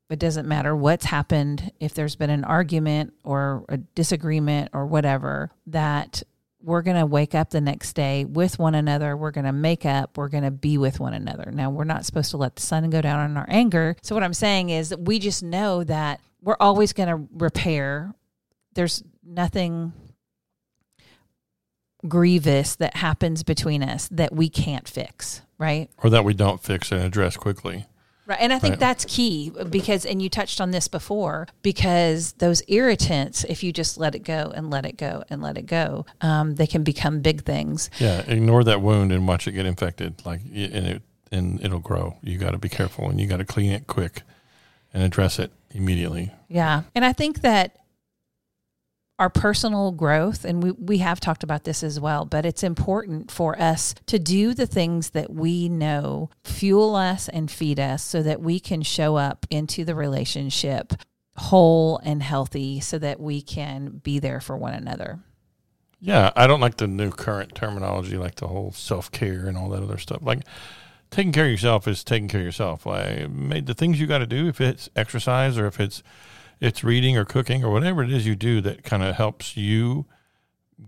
it 0.10 0.20
doesn't 0.20 0.48
matter 0.48 0.76
what's 0.76 1.06
happened, 1.06 1.72
if 1.80 1.94
there's 1.94 2.16
been 2.16 2.30
an 2.30 2.46
argument 2.46 3.14
or 3.24 3.66
a 3.68 3.78
disagreement 3.78 4.70
or 4.74 4.86
whatever, 4.86 5.52
that 5.68 6.24
we're 6.62 6.82
going 6.82 6.98
to 6.98 7.06
wake 7.06 7.36
up 7.36 7.50
the 7.50 7.62
next 7.62 7.94
day 7.94 8.26
with 8.26 8.58
one 8.58 8.76
another. 8.76 9.16
We're 9.18 9.32
going 9.32 9.46
to 9.46 9.52
make 9.52 9.86
up. 9.86 10.18
We're 10.18 10.30
going 10.30 10.44
to 10.44 10.52
be 10.52 10.78
with 10.78 11.00
one 11.00 11.14
another. 11.14 11.52
Now, 11.52 11.70
we're 11.70 11.84
not 11.84 12.06
supposed 12.06 12.32
to 12.32 12.38
let 12.38 12.56
the 12.56 12.62
sun 12.62 12.90
go 12.90 13.02
down 13.02 13.20
on 13.20 13.38
our 13.38 13.46
anger. 13.50 13.96
So, 14.02 14.16
what 14.16 14.24
I'm 14.24 14.34
saying 14.34 14.70
is 14.70 14.90
that 14.90 15.02
we 15.02 15.20
just 15.20 15.44
know 15.44 15.84
that 15.84 16.22
we're 16.42 16.58
always 16.60 16.94
going 16.94 17.10
to 17.10 17.28
repair. 17.34 18.14
There's 18.74 19.04
nothing 19.28 19.94
grievous 22.08 22.76
that 22.76 22.96
happens 22.98 23.44
between 23.44 23.84
us 23.84 24.08
that 24.10 24.34
we 24.34 24.50
can't 24.50 24.88
fix, 24.88 25.42
right? 25.58 25.90
Or 26.04 26.10
that 26.10 26.24
we 26.24 26.34
don't 26.34 26.62
fix 26.62 26.92
and 26.92 27.02
address 27.02 27.36
quickly. 27.38 27.86
Right. 28.28 28.40
And 28.42 28.52
I 28.52 28.60
think 28.60 28.74
Right. 28.74 28.80
that's 28.82 29.06
key 29.06 29.52
because, 29.70 30.06
and 30.06 30.22
you 30.22 30.30
touched 30.30 30.60
on 30.60 30.72
this 30.72 30.90
before, 30.90 31.48
because 31.62 32.34
those 32.34 32.62
irritants, 32.68 33.46
if 33.46 33.64
you 33.64 33.72
just 33.72 33.98
let 33.98 34.16
it 34.16 34.20
go 34.20 34.52
and 34.54 34.70
let 34.70 34.86
it 34.86 34.98
go 34.98 35.24
and 35.30 35.42
let 35.42 35.58
it 35.58 35.66
go, 35.66 36.06
um, 36.20 36.56
they 36.56 36.68
can 36.68 36.84
become 36.84 37.22
big 37.22 37.46
things. 37.46 37.90
Yeah, 38.00 38.20
ignore 38.28 38.66
that 38.66 38.82
wound 38.82 39.14
and 39.14 39.28
watch 39.28 39.48
it 39.48 39.54
get 39.54 39.66
infected. 39.66 40.26
Like 40.26 40.42
and 40.42 40.88
it 40.88 41.02
and 41.32 41.64
it'll 41.64 41.80
grow. 41.80 42.18
You 42.22 42.38
got 42.38 42.52
to 42.52 42.58
be 42.58 42.70
careful 42.70 43.10
and 43.10 43.20
you 43.20 43.28
got 43.28 43.38
to 43.38 43.46
clean 43.46 43.72
it 43.72 43.88
quick 43.88 44.24
and 44.94 45.04
address 45.04 45.40
it 45.40 45.52
immediately. 45.72 46.32
Yeah. 46.50 46.84
And 46.96 47.06
I 47.06 47.14
think 47.14 47.42
that 47.42 47.78
our 49.20 49.30
personal 49.30 49.92
growth, 49.92 50.46
and 50.46 50.62
we, 50.62 50.72
we 50.72 50.98
have 51.00 51.20
talked 51.20 51.44
about 51.44 51.64
this 51.64 51.84
as 51.84 52.00
well, 52.00 52.26
but 52.26 52.46
it's 52.46 52.64
important 52.64 53.32
for 53.32 53.60
us 53.60 53.96
to 54.06 54.20
do 54.20 54.54
the 54.54 54.68
things 54.68 55.12
that 55.12 55.32
we 55.32 55.68
know 55.70 56.30
fuel 56.44 56.96
us 56.96 57.28
and 57.28 57.50
feed 57.50 57.80
us 57.80 58.04
so 58.04 58.22
that 58.22 58.42
we 58.42 58.60
can 58.60 58.84
show 58.84 59.16
up 59.16 59.48
into 59.50 59.84
the 59.84 59.96
relationship 59.96 60.94
whole 61.38 62.00
and 62.04 62.22
healthy 62.24 62.80
so 62.80 62.98
that 62.98 63.20
we 63.20 63.42
can 63.42 64.02
be 64.04 64.20
there 64.20 64.42
for 64.42 64.58
one 64.58 64.74
another. 64.74 65.20
Yeah, 66.00 66.32
I 66.36 66.46
don't 66.46 66.60
like 66.60 66.78
the 66.78 66.88
new 66.88 67.12
current 67.12 67.56
terminology, 67.56 68.18
like 68.18 68.36
the 68.36 68.48
whole 68.48 68.72
self 68.72 69.12
care 69.12 69.48
and 69.48 69.58
all 69.58 69.70
that 69.70 69.82
other 69.82 69.98
stuff. 69.98 70.20
Like 70.22 70.42
taking 71.10 71.32
care 71.32 71.46
of 71.46 71.52
yourself 71.52 71.88
is 71.88 72.04
taking 72.04 72.28
care 72.28 72.42
of 72.42 72.46
yourself. 72.46 72.86
Like 72.86 73.30
made 73.30 73.66
the 73.66 73.74
things 73.74 74.00
you 74.00 74.06
got 74.06 74.20
to 74.20 74.28
do, 74.28 74.48
if 74.48 74.62
it's 74.62 74.90
exercise 74.96 75.58
or 75.58 75.66
if 75.66 75.80
it's 75.80 76.04
it's 76.60 76.84
reading 76.84 77.18
or 77.18 77.26
cooking 77.26 77.64
or 77.64 77.72
whatever 77.72 78.04
it 78.04 78.12
is 78.12 78.26
you 78.26 78.36
do 78.36 78.62
that 78.62 78.84
kind 78.84 79.04
of 79.04 79.16
helps 79.16 79.58
you 79.58 80.06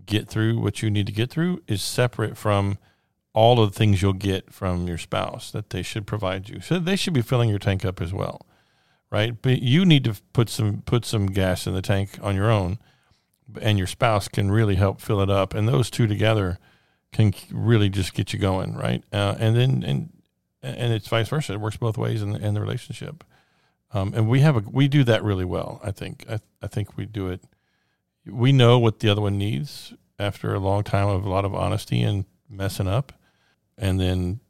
get 0.06 0.28
through 0.28 0.58
what 0.58 0.82
you 0.82 0.90
need 0.90 1.06
to 1.06 1.12
get 1.12 1.30
through, 1.30 1.62
is 1.66 1.82
separate 1.82 2.36
from 2.36 2.78
all 3.32 3.60
of 3.62 3.72
the 3.72 3.78
things 3.78 4.02
you'll 4.02 4.12
get 4.12 4.52
from 4.52 4.86
your 4.86 4.98
spouse 4.98 5.50
that 5.52 5.70
they 5.70 5.82
should 5.82 6.06
provide 6.06 6.48
you. 6.48 6.60
So 6.60 6.78
they 6.78 6.96
should 6.96 7.14
be 7.14 7.22
filling 7.22 7.48
your 7.48 7.58
tank 7.58 7.84
up 7.84 8.00
as 8.00 8.12
well, 8.12 8.46
right? 9.10 9.40
But 9.40 9.62
you 9.62 9.84
need 9.84 10.04
to 10.04 10.14
put 10.32 10.48
some 10.48 10.82
put 10.82 11.04
some 11.04 11.26
gas 11.26 11.66
in 11.66 11.74
the 11.74 11.82
tank 11.82 12.18
on 12.22 12.34
your 12.34 12.50
own 12.50 12.78
and 13.60 13.78
your 13.78 13.86
spouse 13.86 14.28
can 14.28 14.50
really 14.50 14.76
help 14.76 15.00
fill 15.00 15.20
it 15.20 15.30
up, 15.30 15.54
and 15.54 15.68
those 15.68 15.90
two 15.90 16.06
together 16.06 16.58
can 17.12 17.32
really 17.50 17.88
just 17.88 18.14
get 18.14 18.32
you 18.32 18.38
going, 18.38 18.74
right? 18.74 19.02
Uh, 19.12 19.34
and 19.38 19.56
then 19.56 19.82
and 19.82 20.12
and 20.62 20.92
it's 20.92 21.08
vice 21.08 21.28
versa; 21.28 21.54
it 21.54 21.60
works 21.60 21.76
both 21.76 21.98
ways 21.98 22.22
in 22.22 22.32
the, 22.32 22.44
in 22.44 22.54
the 22.54 22.60
relationship. 22.60 23.24
Um, 23.92 24.12
and 24.14 24.28
we 24.28 24.40
have 24.40 24.56
a 24.56 24.64
we 24.70 24.88
do 24.88 25.04
that 25.04 25.24
really 25.24 25.44
well. 25.44 25.80
I 25.82 25.90
think 25.90 26.24
I, 26.28 26.40
I 26.62 26.66
think 26.66 26.96
we 26.96 27.06
do 27.06 27.28
it. 27.28 27.42
We 28.26 28.52
know 28.52 28.78
what 28.78 29.00
the 29.00 29.08
other 29.08 29.22
one 29.22 29.38
needs 29.38 29.92
after 30.18 30.54
a 30.54 30.60
long 30.60 30.84
time 30.84 31.08
of 31.08 31.24
a 31.24 31.28
lot 31.28 31.44
of 31.44 31.54
honesty 31.54 32.02
and 32.02 32.24
messing 32.48 32.86
up, 32.86 33.12
and 33.76 33.98
then 33.98 34.40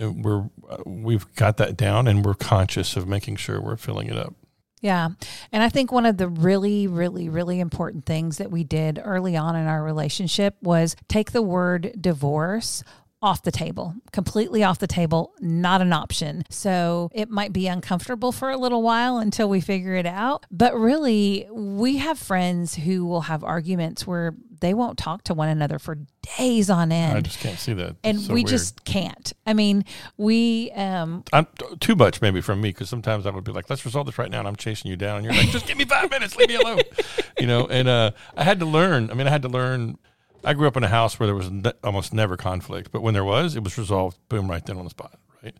uh, 0.00 0.10
we're 0.10 0.48
uh, 0.68 0.78
we've 0.86 1.32
got 1.34 1.58
that 1.58 1.76
down, 1.76 2.06
and 2.06 2.24
we're 2.24 2.34
conscious 2.34 2.96
of 2.96 3.06
making 3.06 3.36
sure 3.36 3.60
we're 3.60 3.76
filling 3.76 4.08
it 4.08 4.16
up. 4.16 4.34
Yeah. 4.80 5.08
And 5.52 5.62
I 5.62 5.68
think 5.68 5.90
one 5.90 6.06
of 6.06 6.18
the 6.18 6.28
really, 6.28 6.86
really, 6.86 7.28
really 7.28 7.60
important 7.60 8.04
things 8.04 8.38
that 8.38 8.50
we 8.50 8.62
did 8.62 9.00
early 9.02 9.36
on 9.36 9.56
in 9.56 9.66
our 9.66 9.82
relationship 9.82 10.54
was 10.62 10.94
take 11.08 11.32
the 11.32 11.42
word 11.42 11.96
divorce 12.00 12.84
off 13.22 13.42
the 13.42 13.50
table, 13.50 13.94
completely 14.12 14.62
off 14.62 14.78
the 14.78 14.86
table, 14.86 15.32
not 15.40 15.80
an 15.80 15.92
option. 15.92 16.44
So 16.50 17.10
it 17.14 17.30
might 17.30 17.52
be 17.52 17.66
uncomfortable 17.66 18.30
for 18.30 18.50
a 18.50 18.56
little 18.56 18.82
while 18.82 19.18
until 19.18 19.48
we 19.48 19.60
figure 19.60 19.94
it 19.94 20.06
out. 20.06 20.44
But 20.50 20.74
really, 20.78 21.48
we 21.50 21.96
have 21.96 22.18
friends 22.18 22.74
who 22.74 23.06
will 23.06 23.22
have 23.22 23.42
arguments 23.42 24.06
where 24.06 24.34
they 24.60 24.74
won't 24.74 24.98
talk 24.98 25.22
to 25.24 25.34
one 25.34 25.48
another 25.48 25.78
for 25.78 25.98
days 26.38 26.70
on 26.70 26.90
end. 26.92 27.16
I 27.16 27.20
just 27.20 27.40
can't 27.40 27.58
see 27.58 27.72
that. 27.74 27.96
and 28.04 28.20
so 28.20 28.32
we 28.32 28.40
weird. 28.40 28.48
just 28.48 28.84
can't. 28.84 29.32
I 29.46 29.52
mean, 29.54 29.84
we 30.16 30.70
um 30.72 31.24
I'm 31.32 31.46
too 31.80 31.94
much 31.94 32.22
maybe 32.22 32.40
from 32.40 32.60
me 32.60 32.70
because 32.70 32.88
sometimes 32.88 33.26
I 33.26 33.30
would 33.30 33.44
be 33.44 33.52
like, 33.52 33.68
"Let's 33.68 33.84
resolve 33.84 34.06
this 34.06 34.18
right 34.18 34.30
now," 34.30 34.38
and 34.40 34.48
I'm 34.48 34.56
chasing 34.56 34.90
you 34.90 34.96
down, 34.96 35.16
and 35.16 35.24
you're 35.24 35.34
like, 35.34 35.48
"Just 35.48 35.66
give 35.66 35.76
me 35.76 35.84
five 35.84 36.10
minutes, 36.10 36.36
leave 36.36 36.48
me 36.48 36.56
alone," 36.56 36.80
you 37.38 37.46
know. 37.46 37.66
And 37.66 37.86
uh, 37.88 38.12
I 38.36 38.44
had 38.44 38.58
to 38.60 38.66
learn. 38.66 39.10
I 39.10 39.14
mean, 39.14 39.26
I 39.26 39.30
had 39.30 39.42
to 39.42 39.48
learn. 39.48 39.98
I 40.44 40.54
grew 40.54 40.68
up 40.68 40.76
in 40.76 40.84
a 40.84 40.88
house 40.88 41.18
where 41.18 41.26
there 41.26 41.34
was 41.34 41.50
ne- 41.50 41.72
almost 41.82 42.12
never 42.12 42.36
conflict, 42.36 42.90
but 42.92 43.02
when 43.02 43.14
there 43.14 43.24
was, 43.24 43.56
it 43.56 43.64
was 43.64 43.76
resolved, 43.78 44.18
boom, 44.28 44.48
right 44.50 44.64
then 44.64 44.78
on 44.78 44.84
the 44.84 44.90
spot, 44.90 45.18
right. 45.42 45.56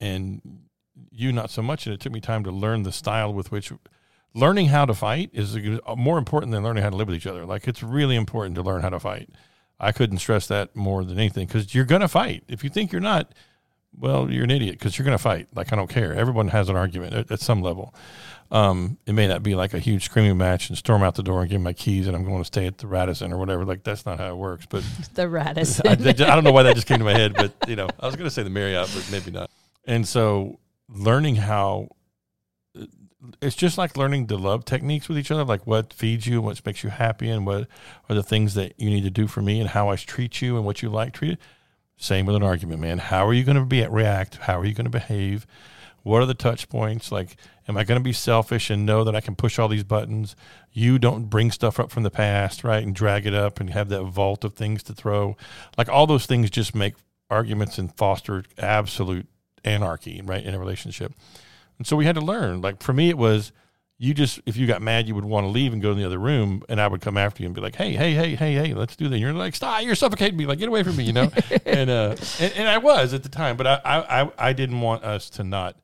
And 0.00 0.42
you 1.10 1.32
not 1.32 1.50
so 1.50 1.62
much, 1.62 1.86
and 1.86 1.94
it 1.94 2.00
took 2.00 2.12
me 2.12 2.20
time 2.20 2.44
to 2.44 2.50
learn 2.50 2.82
the 2.82 2.92
style 2.92 3.32
with 3.32 3.50
which. 3.50 3.72
Learning 4.34 4.66
how 4.66 4.84
to 4.84 4.92
fight 4.92 5.30
is 5.32 5.58
more 5.96 6.18
important 6.18 6.52
than 6.52 6.62
learning 6.62 6.82
how 6.82 6.90
to 6.90 6.96
live 6.96 7.08
with 7.08 7.16
each 7.16 7.26
other. 7.26 7.46
Like 7.46 7.66
it's 7.66 7.82
really 7.82 8.14
important 8.14 8.54
to 8.56 8.62
learn 8.62 8.82
how 8.82 8.90
to 8.90 9.00
fight. 9.00 9.30
I 9.80 9.90
couldn't 9.90 10.18
stress 10.18 10.46
that 10.48 10.76
more 10.76 11.02
than 11.02 11.18
anything 11.18 11.46
because 11.46 11.74
you're 11.74 11.86
going 11.86 12.02
to 12.02 12.08
fight. 12.08 12.44
If 12.46 12.62
you 12.62 12.70
think 12.70 12.92
you're 12.92 13.00
not, 13.00 13.32
well, 13.96 14.30
you're 14.30 14.44
an 14.44 14.50
idiot 14.50 14.78
because 14.78 14.98
you're 14.98 15.04
going 15.04 15.16
to 15.16 15.22
fight. 15.22 15.48
Like 15.54 15.72
I 15.72 15.76
don't 15.76 15.88
care. 15.88 16.14
Everyone 16.14 16.48
has 16.48 16.68
an 16.68 16.76
argument 16.76 17.14
at, 17.14 17.30
at 17.30 17.40
some 17.40 17.62
level. 17.62 17.94
Um, 18.50 18.96
it 19.04 19.12
may 19.12 19.28
not 19.28 19.42
be 19.42 19.54
like 19.54 19.74
a 19.74 19.78
huge 19.78 20.04
screaming 20.04 20.38
match 20.38 20.70
and 20.70 20.78
storm 20.78 21.02
out 21.02 21.16
the 21.16 21.22
door 21.22 21.42
and 21.42 21.50
give 21.50 21.60
my 21.60 21.74
keys 21.74 22.06
and 22.06 22.16
I'm 22.16 22.24
going 22.24 22.38
to 22.38 22.46
stay 22.46 22.66
at 22.66 22.78
the 22.78 22.86
Radisson 22.86 23.30
or 23.32 23.36
whatever. 23.36 23.66
Like 23.66 23.82
that's 23.82 24.06
not 24.06 24.18
how 24.18 24.30
it 24.30 24.36
works. 24.36 24.66
But 24.68 24.84
the 25.14 25.28
Radisson. 25.28 25.86
I, 25.86 25.92
I 25.92 26.12
don't 26.12 26.44
know 26.44 26.52
why 26.52 26.62
that 26.62 26.74
just 26.74 26.86
came 26.86 26.98
to 26.98 27.04
my 27.04 27.12
head. 27.12 27.34
But 27.34 27.52
you 27.68 27.76
know, 27.76 27.88
I 28.00 28.06
was 28.06 28.16
going 28.16 28.26
to 28.26 28.30
say 28.30 28.42
the 28.42 28.50
Marriott, 28.50 28.90
but 28.94 29.08
maybe 29.12 29.30
not. 29.30 29.50
And 29.84 30.06
so, 30.06 30.60
learning 30.88 31.36
how 31.36 31.88
it's 33.40 33.56
just 33.56 33.78
like 33.78 33.96
learning 33.96 34.26
the 34.26 34.38
love 34.38 34.64
techniques 34.64 35.08
with 35.08 35.18
each 35.18 35.30
other, 35.30 35.44
like 35.44 35.66
what 35.66 35.92
feeds 35.92 36.26
you, 36.26 36.36
and 36.36 36.44
what 36.44 36.64
makes 36.64 36.82
you 36.82 36.90
happy, 36.90 37.28
and 37.28 37.44
what 37.44 37.66
are 38.08 38.14
the 38.14 38.22
things 38.22 38.54
that 38.54 38.74
you 38.78 38.90
need 38.90 39.02
to 39.02 39.10
do 39.10 39.26
for 39.26 39.42
me, 39.42 39.60
and 39.60 39.70
how 39.70 39.88
I 39.90 39.96
treat 39.96 40.40
you, 40.40 40.56
and 40.56 40.64
what 40.64 40.82
you 40.82 40.88
like 40.88 41.12
treated. 41.12 41.38
Same 41.96 42.26
with 42.26 42.36
an 42.36 42.42
argument, 42.42 42.80
man. 42.80 42.98
How 42.98 43.26
are 43.26 43.32
you 43.32 43.44
going 43.44 43.56
to 43.56 43.64
be 43.64 43.84
react? 43.86 44.36
How 44.36 44.60
are 44.60 44.64
you 44.64 44.74
going 44.74 44.84
to 44.84 44.90
behave? 44.90 45.46
What 46.04 46.22
are 46.22 46.26
the 46.26 46.34
touch 46.34 46.68
points? 46.68 47.10
Like, 47.10 47.36
am 47.68 47.76
I 47.76 47.84
going 47.84 48.00
to 48.00 48.04
be 48.04 48.12
selfish 48.12 48.70
and 48.70 48.86
know 48.86 49.04
that 49.04 49.14
I 49.14 49.20
can 49.20 49.36
push 49.36 49.58
all 49.58 49.68
these 49.68 49.84
buttons? 49.84 50.34
You 50.72 50.98
don't 50.98 51.24
bring 51.26 51.50
stuff 51.50 51.78
up 51.78 51.90
from 51.90 52.02
the 52.02 52.10
past, 52.10 52.64
right, 52.64 52.82
and 52.82 52.94
drag 52.94 53.26
it 53.26 53.34
up 53.34 53.60
and 53.60 53.70
have 53.70 53.88
that 53.90 54.02
vault 54.04 54.42
of 54.44 54.54
things 54.54 54.82
to 54.84 54.94
throw. 54.94 55.36
Like 55.76 55.88
all 55.88 56.06
those 56.06 56.26
things 56.26 56.50
just 56.50 56.74
make 56.74 56.94
arguments 57.30 57.78
and 57.78 57.94
foster 57.96 58.44
absolute 58.56 59.26
anarchy, 59.64 60.20
right, 60.24 60.42
in 60.42 60.54
a 60.54 60.58
relationship. 60.58 61.12
And 61.76 61.86
so 61.86 61.94
we 61.96 62.06
had 62.06 62.14
to 62.16 62.20
learn. 62.22 62.60
Like 62.60 62.82
for 62.82 62.92
me, 62.92 63.10
it 63.10 63.18
was 63.18 63.52
you 64.00 64.14
just 64.14 64.40
if 64.46 64.56
you 64.56 64.66
got 64.66 64.80
mad, 64.80 65.08
you 65.08 65.14
would 65.16 65.24
want 65.24 65.44
to 65.44 65.48
leave 65.48 65.72
and 65.72 65.82
go 65.82 65.90
in 65.90 65.98
the 65.98 66.04
other 66.04 66.18
room, 66.18 66.62
and 66.68 66.80
I 66.80 66.86
would 66.86 67.00
come 67.00 67.16
after 67.16 67.42
you 67.42 67.46
and 67.48 67.54
be 67.54 67.60
like, 67.60 67.74
"Hey, 67.74 67.92
hey, 67.94 68.14
hey, 68.14 68.36
hey, 68.36 68.54
hey, 68.54 68.72
let's 68.72 68.94
do 68.94 69.08
that." 69.08 69.14
And 69.14 69.20
you're 69.20 69.32
like, 69.32 69.56
"Stop! 69.56 69.82
You're 69.82 69.96
suffocating 69.96 70.36
me! 70.36 70.46
Like, 70.46 70.60
get 70.60 70.68
away 70.68 70.84
from 70.84 70.96
me!" 70.96 71.02
You 71.04 71.12
know. 71.12 71.30
and, 71.66 71.90
uh, 71.90 72.14
and 72.38 72.52
and 72.54 72.68
I 72.68 72.78
was 72.78 73.12
at 73.12 73.24
the 73.24 73.28
time, 73.28 73.56
but 73.56 73.66
I 73.66 73.80
I 73.84 74.22
I- 74.22 74.30
I 74.38 74.52
didn't 74.52 74.80
want 74.80 75.02
us 75.02 75.28
to 75.30 75.42
not 75.44 75.76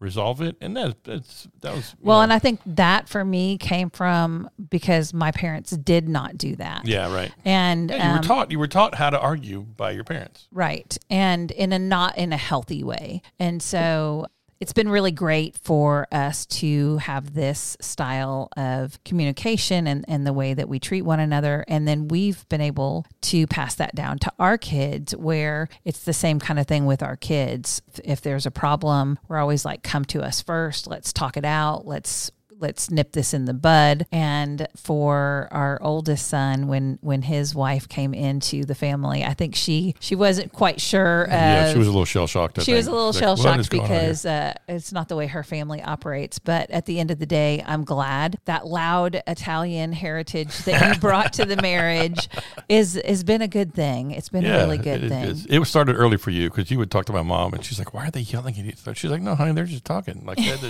resolve 0.00 0.40
it, 0.40 0.56
and 0.60 0.76
that 0.76 1.04
that's 1.04 1.46
that 1.60 1.74
was 1.74 1.94
well, 2.00 2.18
know, 2.18 2.22
and 2.22 2.32
I 2.32 2.38
think 2.38 2.60
that 2.66 3.08
for 3.08 3.24
me 3.24 3.58
came 3.58 3.90
from 3.90 4.50
because 4.70 5.14
my 5.14 5.30
parents 5.30 5.70
did 5.70 6.08
not 6.08 6.36
do 6.36 6.56
that. 6.56 6.86
yeah, 6.86 7.14
right. 7.14 7.32
And 7.44 7.90
Yeah, 7.90 7.96
you 7.96 8.10
um, 8.10 8.16
were 8.16 8.22
taught 8.22 8.50
you 8.50 8.58
were 8.58 8.66
taught 8.66 8.96
how 8.96 9.10
to 9.10 9.20
argue 9.20 9.60
by 9.62 9.92
your 9.92 10.04
parents. 10.04 10.48
Right. 10.50 10.96
And 11.08 11.50
in 11.52 11.72
a 11.72 11.78
not 11.78 12.18
in 12.18 12.32
a 12.32 12.36
healthy 12.36 12.82
way. 12.82 13.22
And 13.38 13.62
so 13.62 14.26
it's 14.60 14.74
been 14.74 14.90
really 14.90 15.10
great 15.10 15.56
for 15.56 16.06
us 16.12 16.44
to 16.44 16.98
have 16.98 17.32
this 17.32 17.78
style 17.80 18.50
of 18.58 19.02
communication 19.04 19.86
and, 19.86 20.04
and 20.06 20.26
the 20.26 20.34
way 20.34 20.52
that 20.52 20.68
we 20.68 20.78
treat 20.78 21.02
one 21.02 21.18
another. 21.18 21.64
And 21.66 21.88
then 21.88 22.08
we've 22.08 22.46
been 22.50 22.60
able 22.60 23.06
to 23.22 23.46
pass 23.46 23.74
that 23.76 23.94
down 23.94 24.18
to 24.18 24.32
our 24.38 24.58
kids 24.58 25.16
where 25.16 25.68
it's 25.86 26.04
the 26.04 26.12
same 26.12 26.38
kind 26.38 26.58
of 26.58 26.66
thing 26.66 26.84
with 26.84 27.02
our 27.02 27.16
kids. 27.16 27.80
If 28.04 28.20
there's 28.20 28.44
a 28.44 28.50
problem, 28.50 29.18
we're 29.28 29.38
always 29.38 29.64
like, 29.64 29.82
come 29.82 30.04
to 30.06 30.22
us 30.22 30.42
first. 30.42 30.86
Let's 30.86 31.14
talk 31.14 31.38
it 31.38 31.44
out. 31.46 31.86
Let's 31.86 32.30
let's 32.60 32.90
nip 32.90 33.12
this 33.12 33.34
in 33.34 33.44
the 33.44 33.54
bud 33.54 34.06
and 34.12 34.66
for 34.76 35.48
our 35.50 35.78
oldest 35.82 36.26
son 36.26 36.66
when 36.66 36.98
when 37.00 37.22
his 37.22 37.54
wife 37.54 37.88
came 37.88 38.14
into 38.14 38.64
the 38.64 38.74
family 38.74 39.24
i 39.24 39.34
think 39.34 39.54
she 39.54 39.94
she 40.00 40.14
wasn't 40.14 40.52
quite 40.52 40.80
sure 40.80 41.26
uh, 41.28 41.32
yeah, 41.32 41.72
she 41.72 41.78
was 41.78 41.86
a 41.86 41.90
little 41.90 42.04
shell 42.04 42.26
shocked. 42.26 42.62
she 42.62 42.72
was 42.72 42.86
a 42.86 42.90
little 42.90 43.12
shell 43.12 43.36
shocked 43.36 43.70
because 43.70 44.26
uh, 44.26 44.54
it's 44.68 44.92
not 44.92 45.08
the 45.08 45.16
way 45.16 45.26
her 45.26 45.42
family 45.42 45.82
operates. 45.82 46.38
But 46.38 46.70
at 46.70 46.86
the 46.86 46.98
end 47.00 47.10
of 47.10 47.18
the 47.18 47.26
day, 47.26 47.62
I'm 47.66 47.84
glad 47.84 48.38
that 48.44 48.66
loud 48.66 49.22
Italian 49.26 49.92
heritage 49.92 50.56
that 50.64 50.94
you 50.94 51.00
brought 51.00 51.32
to 51.34 51.44
the 51.44 51.60
marriage 51.60 52.28
is 52.68 53.00
has 53.04 53.24
been 53.24 53.42
a 53.42 53.48
good 53.48 53.74
thing. 53.74 54.10
It's 54.12 54.28
been 54.28 54.44
a 54.44 54.52
really 54.52 54.78
good 54.78 55.04
it, 55.04 55.08
thing. 55.08 55.24
It, 55.24 55.62
it 55.62 55.64
started 55.66 55.96
early 55.96 56.16
for 56.16 56.30
you 56.30 56.50
because 56.50 56.70
you 56.70 56.78
would 56.78 56.90
talk 56.90 57.06
to 57.06 57.12
my 57.12 57.22
mom 57.22 57.54
and 57.54 57.64
she's 57.64 57.78
like, 57.78 57.94
"Why 57.94 58.06
are 58.06 58.10
they 58.10 58.20
yelling 58.20 58.58
at 58.58 58.64
each 58.64 58.80
other?" 58.82 58.94
She's 58.94 59.10
like, 59.10 59.22
"No, 59.22 59.34
honey, 59.34 59.52
they're 59.52 59.64
just 59.64 59.84
talking." 59.84 60.24
Like 60.24 60.38
that, 60.38 60.60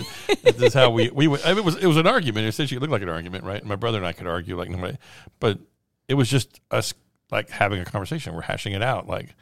that- 0.43 0.59
that's 0.59 0.75
how 0.75 0.91
we 0.91 1.11
we 1.11 1.27
would. 1.27 1.41
It 1.45 1.65
was 1.65 1.80
it 1.81 1.87
was 1.87 1.97
an 1.97 2.07
argument. 2.07 2.47
It 2.47 2.51
Essentially, 2.51 2.77
it 2.77 2.81
looked 2.81 2.93
like 2.93 3.03
an 3.03 3.09
argument, 3.09 3.45
right? 3.45 3.61
And 3.61 3.69
My 3.69 3.77
brother 3.77 3.99
and 3.99 4.07
I 4.07 4.13
could 4.13 4.27
argue 4.27 4.57
like 4.57 4.71
nobody, 4.71 4.99
but 5.39 5.59
it 6.09 6.15
was 6.15 6.29
just 6.29 6.61
us 6.71 6.95
like 7.31 7.51
having 7.51 7.81
a 7.81 7.85
conversation. 7.85 8.35
We're 8.35 8.43
hashing 8.43 8.73
it 8.73 8.83
out. 8.83 9.07
Like 9.07 9.35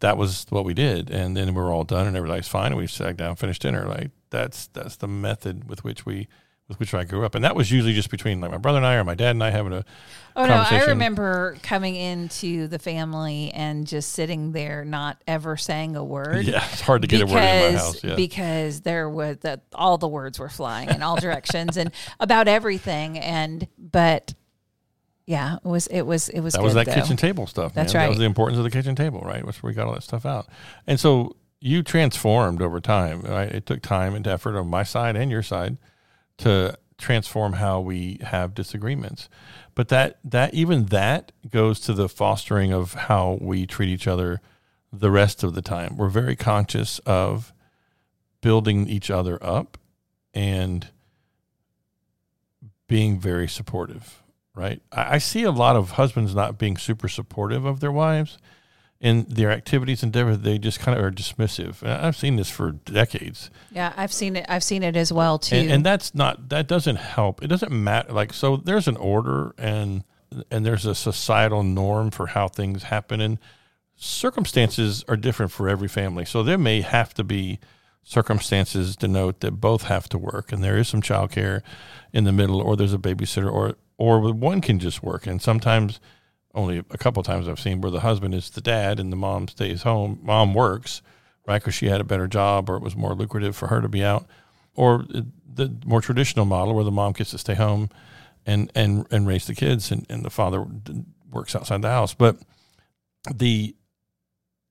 that 0.00 0.16
was 0.16 0.46
what 0.50 0.64
we 0.64 0.74
did, 0.74 1.10
and 1.10 1.36
then 1.36 1.48
we 1.54 1.60
were 1.60 1.70
all 1.70 1.84
done 1.84 2.06
and 2.06 2.16
everybody's 2.16 2.48
fine, 2.48 2.72
and 2.72 2.76
we 2.76 2.86
sat 2.86 3.16
down, 3.16 3.36
finished 3.36 3.62
dinner. 3.62 3.86
Like 3.86 4.10
that's 4.30 4.66
that's 4.68 4.96
the 4.96 5.08
method 5.08 5.68
with 5.68 5.84
which 5.84 6.04
we. 6.06 6.28
With 6.70 6.78
which 6.78 6.94
I 6.94 7.02
grew 7.02 7.26
up, 7.26 7.34
and 7.34 7.42
that 7.42 7.56
was 7.56 7.72
usually 7.72 7.94
just 7.94 8.10
between 8.10 8.40
like 8.40 8.52
my 8.52 8.56
brother 8.56 8.78
and 8.78 8.86
I, 8.86 8.94
or 8.94 9.02
my 9.02 9.16
dad 9.16 9.30
and 9.30 9.42
I 9.42 9.50
having 9.50 9.72
a 9.72 9.84
conversation. 10.36 10.76
Oh 10.76 10.78
no, 10.78 10.84
I 10.84 10.86
remember 10.90 11.56
coming 11.64 11.96
into 11.96 12.68
the 12.68 12.78
family 12.78 13.50
and 13.52 13.88
just 13.88 14.12
sitting 14.12 14.52
there, 14.52 14.84
not 14.84 15.20
ever 15.26 15.56
saying 15.56 15.96
a 15.96 16.04
word. 16.04 16.46
Yeah, 16.46 16.64
it's 16.70 16.80
hard 16.80 17.02
to 17.02 17.08
get 17.08 17.22
a 17.22 17.26
word 17.26 17.38
in 17.42 17.74
my 17.74 17.78
house. 17.78 18.04
Yeah. 18.04 18.14
because 18.14 18.82
there 18.82 19.10
was 19.10 19.38
that 19.38 19.62
all 19.74 19.98
the 19.98 20.06
words 20.06 20.38
were 20.38 20.48
flying 20.48 20.90
in 20.90 21.02
all 21.02 21.16
directions 21.16 21.76
and 21.76 21.90
about 22.20 22.46
everything. 22.46 23.18
And 23.18 23.66
but 23.76 24.32
yeah, 25.26 25.56
it 25.56 25.68
was 25.68 25.88
it 25.88 26.02
was 26.02 26.28
it 26.28 26.40
was 26.40 26.54
that 26.54 26.62
was 26.62 26.74
that 26.74 26.86
though. 26.86 26.94
kitchen 26.94 27.16
table 27.16 27.48
stuff. 27.48 27.74
That's 27.74 27.92
man. 27.92 28.02
That 28.02 28.04
right. 28.04 28.08
was 28.10 28.18
the 28.18 28.26
importance 28.26 28.58
of 28.58 28.64
the 28.64 28.70
kitchen 28.70 28.94
table, 28.94 29.22
right? 29.22 29.44
Where 29.44 29.52
we 29.62 29.72
got 29.72 29.88
all 29.88 29.94
that 29.94 30.04
stuff 30.04 30.24
out. 30.24 30.46
And 30.86 31.00
so 31.00 31.34
you 31.60 31.82
transformed 31.82 32.62
over 32.62 32.80
time. 32.80 33.22
Right? 33.22 33.50
It 33.50 33.66
took 33.66 33.82
time 33.82 34.14
and 34.14 34.24
effort 34.28 34.56
on 34.56 34.68
my 34.68 34.84
side 34.84 35.16
and 35.16 35.32
your 35.32 35.42
side 35.42 35.78
to 36.40 36.76
transform 36.98 37.54
how 37.54 37.80
we 37.80 38.18
have 38.22 38.54
disagreements. 38.54 39.28
But 39.74 39.88
that 39.88 40.18
that 40.24 40.52
even 40.54 40.86
that 40.86 41.32
goes 41.48 41.80
to 41.80 41.94
the 41.94 42.08
fostering 42.08 42.72
of 42.72 42.94
how 42.94 43.38
we 43.40 43.66
treat 43.66 43.88
each 43.88 44.06
other 44.06 44.40
the 44.92 45.10
rest 45.10 45.42
of 45.42 45.54
the 45.54 45.62
time. 45.62 45.96
We're 45.96 46.08
very 46.08 46.36
conscious 46.36 46.98
of 47.00 47.52
building 48.40 48.88
each 48.88 49.10
other 49.10 49.42
up 49.42 49.78
and 50.34 50.88
being 52.88 53.18
very 53.18 53.48
supportive, 53.48 54.22
right? 54.54 54.82
I, 54.92 55.14
I 55.14 55.18
see 55.18 55.44
a 55.44 55.50
lot 55.50 55.76
of 55.76 55.92
husbands 55.92 56.34
not 56.34 56.58
being 56.58 56.76
super 56.76 57.08
supportive 57.08 57.64
of 57.64 57.80
their 57.80 57.92
wives 57.92 58.38
in 59.00 59.24
their 59.28 59.50
activities 59.50 60.02
and 60.02 60.14
endeavor. 60.14 60.36
They 60.36 60.58
just 60.58 60.78
kind 60.78 60.98
of 60.98 61.04
are 61.04 61.10
dismissive. 61.10 61.82
And 61.82 61.92
I've 61.92 62.16
seen 62.16 62.36
this 62.36 62.50
for 62.50 62.72
decades. 62.72 63.50
Yeah, 63.70 63.92
I've 63.96 64.12
seen 64.12 64.36
it. 64.36 64.46
I've 64.48 64.62
seen 64.62 64.82
it 64.82 64.96
as 64.96 65.12
well 65.12 65.38
too. 65.38 65.56
And, 65.56 65.70
and 65.70 65.86
that's 65.86 66.14
not 66.14 66.50
that 66.50 66.66
doesn't 66.66 66.96
help. 66.96 67.42
It 67.42 67.48
doesn't 67.48 67.72
matter. 67.72 68.12
Like 68.12 68.32
so, 68.32 68.56
there's 68.56 68.88
an 68.88 68.96
order 68.96 69.54
and 69.58 70.04
and 70.50 70.64
there's 70.64 70.86
a 70.86 70.94
societal 70.94 71.62
norm 71.62 72.10
for 72.10 72.28
how 72.28 72.48
things 72.48 72.84
happen, 72.84 73.20
and 73.20 73.38
circumstances 73.96 75.04
are 75.08 75.16
different 75.16 75.52
for 75.52 75.68
every 75.68 75.88
family. 75.88 76.24
So 76.24 76.42
there 76.42 76.58
may 76.58 76.82
have 76.82 77.14
to 77.14 77.24
be 77.24 77.58
circumstances 78.02 78.96
denote 78.96 79.40
that 79.40 79.52
both 79.52 79.84
have 79.84 80.08
to 80.10 80.18
work, 80.18 80.52
and 80.52 80.62
there 80.62 80.76
is 80.76 80.88
some 80.88 81.02
childcare 81.02 81.62
in 82.12 82.24
the 82.24 82.32
middle, 82.32 82.60
or 82.60 82.76
there's 82.76 82.94
a 82.94 82.98
babysitter, 82.98 83.52
or 83.52 83.76
or 83.98 84.32
one 84.32 84.60
can 84.60 84.78
just 84.78 85.02
work. 85.02 85.26
And 85.26 85.40
sometimes, 85.42 86.00
only 86.54 86.78
a 86.78 86.98
couple 86.98 87.22
times 87.22 87.48
I've 87.48 87.60
seen 87.60 87.80
where 87.80 87.90
the 87.90 88.00
husband 88.00 88.34
is 88.34 88.50
the 88.50 88.60
dad 88.60 88.98
and 88.98 89.12
the 89.12 89.16
mom 89.16 89.48
stays 89.48 89.82
home. 89.82 90.18
Mom 90.22 90.54
works, 90.54 91.02
right, 91.46 91.60
because 91.60 91.74
she 91.74 91.86
had 91.86 92.00
a 92.00 92.04
better 92.04 92.26
job 92.26 92.68
or 92.68 92.76
it 92.76 92.82
was 92.82 92.96
more 92.96 93.14
lucrative 93.14 93.56
for 93.56 93.68
her 93.68 93.80
to 93.80 93.88
be 93.88 94.04
out. 94.04 94.26
Or 94.74 95.04
the 95.08 95.72
more 95.84 96.00
traditional 96.00 96.44
model 96.44 96.74
where 96.74 96.84
the 96.84 96.90
mom 96.90 97.12
gets 97.12 97.30
to 97.30 97.38
stay 97.38 97.54
home 97.54 97.90
and 98.46 98.70
and 98.74 99.06
and 99.10 99.26
raise 99.26 99.46
the 99.46 99.54
kids 99.54 99.90
and, 99.90 100.06
and 100.08 100.24
the 100.24 100.30
father 100.30 100.64
works 101.30 101.54
outside 101.54 101.82
the 101.82 101.88
house. 101.88 102.14
But 102.14 102.38
the 103.32 103.74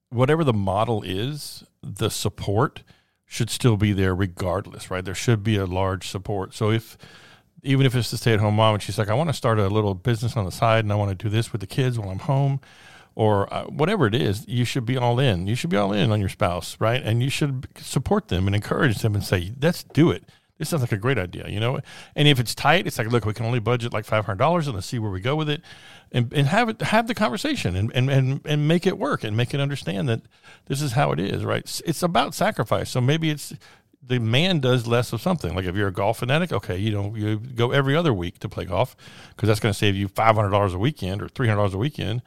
whatever 0.10 0.44
the 0.44 0.54
model 0.54 1.04
is 1.04 1.64
the 1.84 2.10
support 2.10 2.84
should 3.26 3.50
still 3.50 3.78
be 3.78 3.94
there 3.94 4.16
regardless 4.16 4.90
right? 4.90 5.06
There 5.06 5.16
should 5.16 5.44
be 5.44 5.58
a 5.58 5.66
large 5.66 6.10
support. 6.10 6.54
So 6.54 6.72
if 6.72 6.98
even 7.64 7.86
if 7.86 7.96
it's 7.96 8.12
the 8.12 8.18
stay 8.18 8.34
at 8.34 8.40
home 8.40 8.56
mom 8.56 8.76
and 8.76 8.84
she's 8.84 8.98
like 8.98 9.10
i 9.10 9.14
want 9.14 9.30
to 9.30 9.34
start 9.34 9.60
a 9.60 9.68
little 9.68 9.94
business 9.94 10.36
on 10.38 10.46
the 10.46 10.52
side 10.52 10.84
and 10.84 10.92
i 10.92 10.96
want 10.96 11.10
to 11.10 11.16
do 11.16 11.30
this 11.30 11.52
with 11.52 11.62
the 11.62 11.68
kids 11.68 11.98
while 11.98 12.10
i'm 12.10 12.20
home 12.20 12.60
or 13.16 13.54
uh, 13.54 13.66
whatever 13.66 14.08
it 14.08 14.16
is, 14.16 14.48
you 14.48 14.64
should 14.64 14.86
be 14.86 14.96
all 14.96 15.20
in. 15.20 15.46
You 15.46 15.54
should 15.54 15.70
be 15.70 15.76
all 15.76 15.92
in 15.92 16.10
on 16.10 16.22
your 16.22 16.30
spouse, 16.30 16.78
right? 16.80 17.02
And 17.04 17.22
you 17.22 17.30
should 17.30 17.68
support 17.76 18.30
them 18.30 18.48
and 18.48 18.56
encourage 18.56 19.00
them 19.00 19.14
and 19.14 19.22
say, 19.22 19.52
let's 19.60 19.84
do 19.84 20.10
it 20.10 20.24
this 20.60 20.68
sounds 20.68 20.82
like 20.82 20.92
a 20.92 20.98
great 20.98 21.18
idea, 21.18 21.48
you 21.48 21.60
know. 21.60 21.80
And 22.18 22.28
if 22.28 22.38
it's 22.38 22.54
tight, 22.54 22.86
it's 22.86 22.98
like, 22.98 23.08
look, 23.08 23.26
we 23.26 23.34
can 23.34 23.46
only 23.46 23.60
budget 23.60 23.94
like 23.94 24.04
five 24.04 24.26
hundred 24.26 24.40
dollars, 24.40 24.68
and 24.68 24.76
let's 24.76 24.88
see 24.88 25.00
where 25.00 25.10
we 25.10 25.22
go 25.22 25.38
with 25.38 25.50
it, 25.50 25.62
and, 26.12 26.32
and 26.34 26.48
have 26.48 26.68
it 26.68 26.82
have 26.82 27.08
the 27.08 27.16
conversation 27.16 27.78
and, 27.78 27.90
and 27.96 28.10
and 28.10 28.42
and 28.46 28.68
make 28.68 28.86
it 28.86 28.98
work 28.98 29.24
and 29.24 29.38
make 29.38 29.54
it 29.54 29.62
understand 29.62 30.10
that 30.10 30.22
this 30.66 30.82
is 30.82 30.92
how 30.92 31.14
it 31.14 31.20
is, 31.20 31.46
right? 31.46 31.82
It's 31.86 32.04
about 32.04 32.36
sacrifice. 32.36 32.90
So 32.90 33.00
maybe 33.00 33.30
it's 33.30 33.54
the 34.02 34.20
man 34.20 34.60
does 34.60 34.88
less 34.88 35.14
of 35.14 35.22
something. 35.22 35.56
Like 35.56 35.66
if 35.66 35.76
you're 35.76 35.90
a 35.90 35.94
golf 35.94 36.20
fanatic, 36.20 36.52
okay, 36.52 36.78
you 36.78 36.92
know, 36.92 37.16
you 37.16 37.38
go 37.38 37.72
every 37.72 37.96
other 37.96 38.14
week 38.14 38.40
to 38.40 38.50
play 38.50 38.66
golf 38.66 38.96
because 39.30 39.48
that's 39.48 39.60
going 39.60 39.74
to 39.74 39.78
save 39.78 39.96
you 39.96 40.08
five 40.08 40.36
hundred 40.36 40.52
dollars 40.52 40.74
a 40.74 40.80
weekend 40.80 41.22
or 41.22 41.28
three 41.28 41.48
hundred 41.48 41.58
dollars 41.58 41.74
a 41.74 41.80
weekend. 41.80 42.22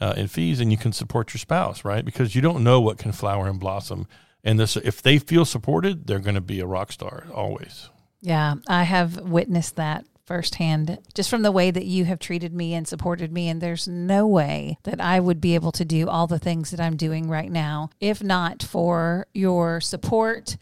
Uh, 0.00 0.12
in 0.16 0.26
fees, 0.26 0.58
and 0.58 0.72
you 0.72 0.76
can 0.76 0.92
support 0.92 1.32
your 1.32 1.38
spouse, 1.38 1.84
right? 1.84 2.04
Because 2.04 2.34
you 2.34 2.42
don't 2.42 2.64
know 2.64 2.80
what 2.80 2.98
can 2.98 3.12
flower 3.12 3.46
and 3.46 3.60
blossom 3.60 4.08
and 4.44 4.60
this 4.60 4.76
if 4.76 5.02
they 5.02 5.18
feel 5.18 5.44
supported 5.44 6.06
they're 6.06 6.20
going 6.20 6.34
to 6.34 6.40
be 6.40 6.60
a 6.60 6.66
rock 6.66 6.92
star 6.92 7.26
always 7.34 7.88
yeah 8.20 8.54
i 8.68 8.84
have 8.84 9.18
witnessed 9.20 9.76
that 9.76 10.04
firsthand 10.26 10.98
just 11.14 11.28
from 11.28 11.42
the 11.42 11.52
way 11.52 11.70
that 11.70 11.84
you 11.84 12.04
have 12.04 12.18
treated 12.18 12.54
me 12.54 12.74
and 12.74 12.86
supported 12.86 13.32
me 13.32 13.48
and 13.48 13.60
there's 13.60 13.86
no 13.86 14.26
way 14.26 14.78
that 14.84 14.98
I 14.98 15.20
would 15.20 15.38
be 15.38 15.54
able 15.54 15.72
to 15.72 15.84
do 15.84 16.08
all 16.08 16.26
the 16.26 16.38
things 16.38 16.70
that 16.70 16.80
I'm 16.80 16.96
doing 16.96 17.28
right 17.28 17.52
now 17.52 17.90
if 18.00 18.22
not 18.22 18.62
for 18.62 19.26
your 19.34 19.82
support 19.82 20.56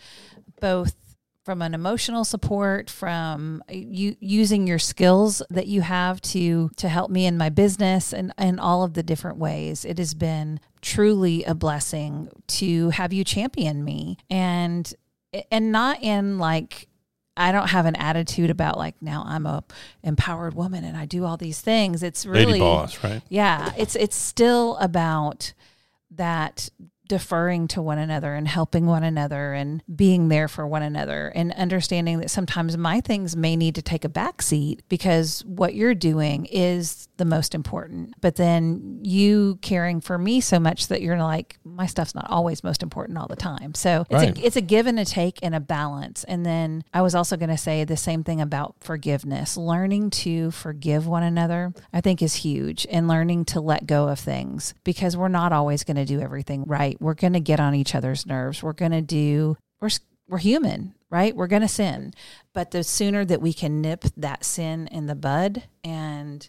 both 0.62 0.94
from 1.44 1.61
an 1.61 1.75
emotional 1.75 2.25
support 2.25 2.88
from 2.88 3.62
you 3.68 4.16
using 4.20 4.66
your 4.66 4.79
skills 4.79 5.42
that 5.51 5.66
you 5.66 5.81
have 5.81 6.20
to 6.22 6.70
to 6.77 6.88
help 6.88 7.11
me 7.11 7.27
in 7.27 7.37
my 7.37 7.48
business 7.48 8.12
and 8.12 8.33
and 8.38 8.61
all 8.61 8.85
of 8.85 8.94
the 8.94 9.03
different 9.03 9.38
ways 9.38 9.85
it 9.85 9.98
has 9.98 10.14
been 10.14 10.61
truly 10.81 11.42
a 11.44 11.55
blessing 11.55 12.29
to 12.46 12.90
have 12.90 13.12
you 13.12 13.25
champion 13.25 13.85
me 13.85 14.16
and 14.31 14.94
and 15.51 15.72
not 15.72 16.01
in 16.03 16.38
like 16.38 16.88
I 17.37 17.51
don't 17.51 17.70
have 17.70 17.87
an 17.87 17.96
attitude 17.96 18.51
about 18.51 18.77
like 18.77 19.01
now 19.01 19.25
I'm 19.27 19.46
a 19.46 19.64
empowered 20.03 20.55
woman 20.55 20.85
and 20.85 20.96
I 20.96 21.07
do 21.07 21.25
all 21.25 21.38
these 21.38 21.62
things. 21.62 22.03
It's 22.03 22.27
really 22.27 22.44
Lady 22.44 22.61
boss, 22.61 23.03
right? 23.03 23.22
Yeah, 23.31 23.72
it's 23.79 23.96
it's 23.96 24.16
still 24.16 24.77
about 24.77 25.55
that 26.11 26.68
deferring 27.12 27.68
to 27.68 27.83
one 27.83 27.98
another 27.98 28.33
and 28.33 28.48
helping 28.48 28.87
one 28.87 29.05
another 29.05 29.53
and 29.53 29.83
being 29.94 30.29
there 30.29 30.48
for 30.48 30.66
one 30.66 30.81
another 30.81 31.31
and 31.35 31.53
understanding 31.53 32.18
that 32.20 32.31
sometimes 32.31 32.75
my 32.79 33.03
things 33.03 33.37
may 33.37 33.55
need 33.55 33.75
to 33.75 33.83
take 33.83 34.03
a 34.03 34.09
back 34.09 34.40
seat 34.40 34.83
because 34.88 35.44
what 35.44 35.75
you're 35.75 35.94
doing 35.94 36.46
is 36.46 37.11
the 37.18 37.27
most 37.27 37.55
important. 37.55 38.14
But 38.22 38.37
then 38.37 39.01
you 39.03 39.59
caring 39.61 40.01
for 40.01 40.16
me 40.16 40.40
so 40.40 40.59
much 40.59 40.88
that 40.88 41.03
you're 41.03 41.18
like, 41.18 41.59
my 41.64 41.85
stuff's 41.85 42.14
not 42.14 42.31
always 42.31 42.64
most 42.64 42.83
important 42.83 43.18
all 43.18 43.29
the 43.29 43.37
time. 43.37 43.75
So 43.75 44.07
it's, 44.09 44.25
right. 44.25 44.38
a, 44.38 44.46
it's 44.46 44.57
a 44.57 44.62
give 44.62 44.87
and 44.87 44.98
a 44.98 45.05
take 45.05 45.38
and 45.42 45.55
a 45.55 45.61
balance. 45.61 46.25
And 46.25 46.46
then 46.46 46.83
I 46.94 47.03
was 47.03 47.14
also 47.14 47.37
going 47.37 47.51
to 47.51 47.59
say 47.59 47.85
the 47.85 47.94
same 47.94 48.25
thing 48.25 48.40
about 48.40 48.77
forgiveness. 48.81 49.59
Learning 49.59 50.09
to 50.09 50.51
forgive 50.51 51.07
one 51.07 51.25
another, 51.25 51.75
I 51.92 52.01
think, 52.01 52.22
is 52.22 52.37
huge 52.37 52.87
and 52.90 53.07
learning 53.07 53.44
to 53.46 53.61
let 53.61 53.87
go 53.87 54.09
of 54.09 54.18
things 54.18 54.72
because 54.83 55.14
we're 55.14 55.29
not 55.29 55.53
always 55.53 55.85
going 55.85 55.98
to 55.98 56.07
do 56.07 56.18
everything 56.22 56.64
right 56.64 56.98
we're 57.02 57.14
going 57.14 57.32
to 57.34 57.40
get 57.40 57.60
on 57.60 57.74
each 57.74 57.94
other's 57.94 58.26
nerves. 58.26 58.62
We're 58.62 58.72
going 58.72 58.92
to 58.92 59.02
do, 59.02 59.56
we're, 59.80 59.90
we're 60.28 60.38
human, 60.38 60.94
right? 61.10 61.34
We're 61.34 61.46
going 61.46 61.62
to 61.62 61.68
sin. 61.68 62.14
But 62.52 62.70
the 62.70 62.84
sooner 62.84 63.24
that 63.24 63.42
we 63.42 63.52
can 63.52 63.80
nip 63.80 64.04
that 64.16 64.44
sin 64.44 64.88
in 64.88 65.06
the 65.06 65.14
bud 65.14 65.64
and 65.84 66.48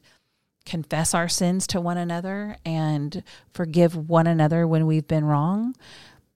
confess 0.66 1.14
our 1.14 1.28
sins 1.28 1.68
to 1.68 1.82
one 1.82 1.98
another 1.98 2.56
and 2.66 3.24
forgive 3.54 4.10
one 4.10 4.28
another 4.28 4.66
when 4.66 4.86
we've 4.86 5.08
been 5.08 5.26
wrong, 5.26 5.76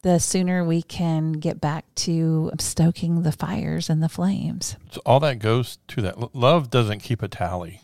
the 0.01 0.19
sooner 0.19 0.63
we 0.63 0.81
can 0.81 1.33
get 1.33 1.61
back 1.61 1.85
to 1.95 2.51
stoking 2.59 3.23
the 3.23 3.31
fires 3.31 3.89
and 3.89 4.03
the 4.03 4.09
flames. 4.09 4.75
So 4.91 5.01
all 5.05 5.19
that 5.21 5.39
goes 5.39 5.77
to 5.89 6.01
that. 6.01 6.35
Love 6.35 6.69
doesn't 6.69 6.99
keep 6.99 7.21
a 7.21 7.27
tally. 7.27 7.81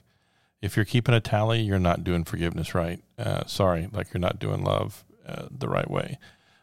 If 0.61 0.75
you're 0.75 0.85
keeping 0.85 1.15
a 1.15 1.19
tally, 1.19 1.61
you're 1.61 1.79
not 1.79 2.03
doing 2.03 2.23
forgiveness 2.23 2.73
right. 2.73 3.01
Uh, 3.17 3.45
sorry, 3.45 3.89
like 3.91 4.13
you're 4.13 4.21
not 4.21 4.39
doing 4.39 4.63
love 4.63 5.03
uh, 5.27 5.47
the 5.51 5.67
right 5.67 5.89
way. 5.89 6.17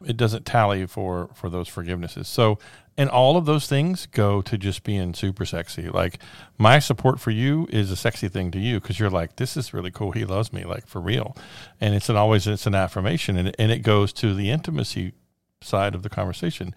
It 0.05 0.17
doesn't 0.17 0.45
tally 0.45 0.85
for 0.87 1.29
for 1.33 1.49
those 1.49 1.69
forgivenesses. 1.69 2.25
So, 2.25 2.57
and 2.97 3.09
all 3.09 3.37
of 3.37 3.45
those 3.45 3.67
things 3.67 4.07
go 4.07 4.41
to 4.41 4.57
just 4.57 4.83
being 4.83 5.13
super 5.13 5.45
sexy. 5.45 5.89
Like 5.89 6.19
my 6.57 6.79
support 6.79 7.19
for 7.19 7.31
you 7.31 7.67
is 7.69 7.91
a 7.91 7.95
sexy 7.95 8.27
thing 8.27 8.51
to 8.51 8.59
you 8.59 8.79
because 8.79 8.99
you're 8.99 9.09
like, 9.09 9.35
this 9.35 9.55
is 9.55 9.73
really 9.73 9.91
cool. 9.91 10.11
He 10.11 10.25
loves 10.25 10.51
me, 10.51 10.63
like 10.63 10.87
for 10.87 10.99
real. 10.99 11.35
And 11.79 11.93
it's 11.93 12.09
an 12.09 12.15
always 12.15 12.47
it's 12.47 12.65
an 12.65 12.75
affirmation, 12.75 13.37
and 13.37 13.55
and 13.59 13.71
it 13.71 13.79
goes 13.79 14.11
to 14.13 14.33
the 14.33 14.49
intimacy 14.49 15.13
side 15.61 15.93
of 15.93 16.03
the 16.03 16.09
conversation 16.09 16.73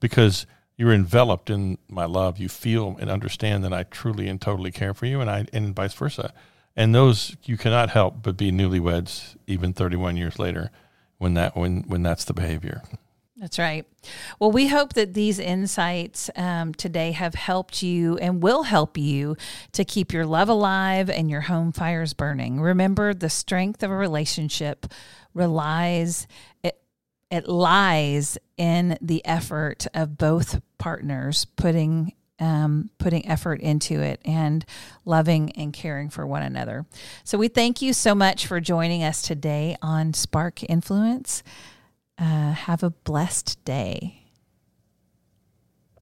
because 0.00 0.46
you're 0.76 0.92
enveloped 0.92 1.50
in 1.50 1.78
my 1.88 2.04
love. 2.04 2.38
You 2.38 2.48
feel 2.48 2.96
and 2.98 3.08
understand 3.08 3.62
that 3.64 3.72
I 3.72 3.84
truly 3.84 4.28
and 4.28 4.40
totally 4.40 4.72
care 4.72 4.94
for 4.94 5.06
you, 5.06 5.20
and 5.20 5.30
I 5.30 5.46
and 5.52 5.74
vice 5.74 5.94
versa. 5.94 6.32
And 6.76 6.92
those 6.92 7.36
you 7.44 7.56
cannot 7.56 7.90
help 7.90 8.22
but 8.22 8.36
be 8.36 8.50
newlyweds 8.50 9.36
even 9.46 9.72
31 9.72 10.16
years 10.16 10.40
later 10.40 10.72
when 11.18 11.34
that 11.34 11.56
when 11.56 11.82
when 11.86 12.02
that's 12.02 12.24
the 12.24 12.34
behavior. 12.34 12.82
That's 13.36 13.58
right. 13.58 13.84
Well, 14.38 14.52
we 14.52 14.68
hope 14.68 14.92
that 14.92 15.12
these 15.12 15.40
insights 15.40 16.30
um, 16.36 16.72
today 16.72 17.10
have 17.12 17.34
helped 17.34 17.82
you 17.82 18.16
and 18.18 18.42
will 18.42 18.62
help 18.62 18.96
you 18.96 19.36
to 19.72 19.84
keep 19.84 20.12
your 20.12 20.24
love 20.24 20.48
alive 20.48 21.10
and 21.10 21.28
your 21.28 21.42
home 21.42 21.72
fires 21.72 22.14
burning. 22.14 22.60
Remember, 22.60 23.12
the 23.12 23.28
strength 23.28 23.82
of 23.82 23.90
a 23.90 23.96
relationship 23.96 24.86
relies 25.34 26.28
it, 26.62 26.80
it 27.30 27.48
lies 27.48 28.38
in 28.56 28.96
the 29.00 29.24
effort 29.26 29.88
of 29.92 30.16
both 30.16 30.60
partners 30.78 31.44
putting 31.56 32.12
um, 32.44 32.90
putting 32.98 33.26
effort 33.26 33.60
into 33.60 34.00
it 34.00 34.20
and 34.24 34.66
loving 35.06 35.50
and 35.52 35.72
caring 35.72 36.10
for 36.10 36.26
one 36.26 36.42
another. 36.42 36.84
So 37.24 37.38
we 37.38 37.48
thank 37.48 37.80
you 37.80 37.94
so 37.94 38.14
much 38.14 38.46
for 38.46 38.60
joining 38.60 39.02
us 39.02 39.22
today 39.22 39.76
on 39.80 40.12
Spark 40.12 40.62
Influence. 40.64 41.42
Uh, 42.18 42.52
have 42.52 42.82
a 42.82 42.90
blessed 42.90 43.64
day. 43.64 44.23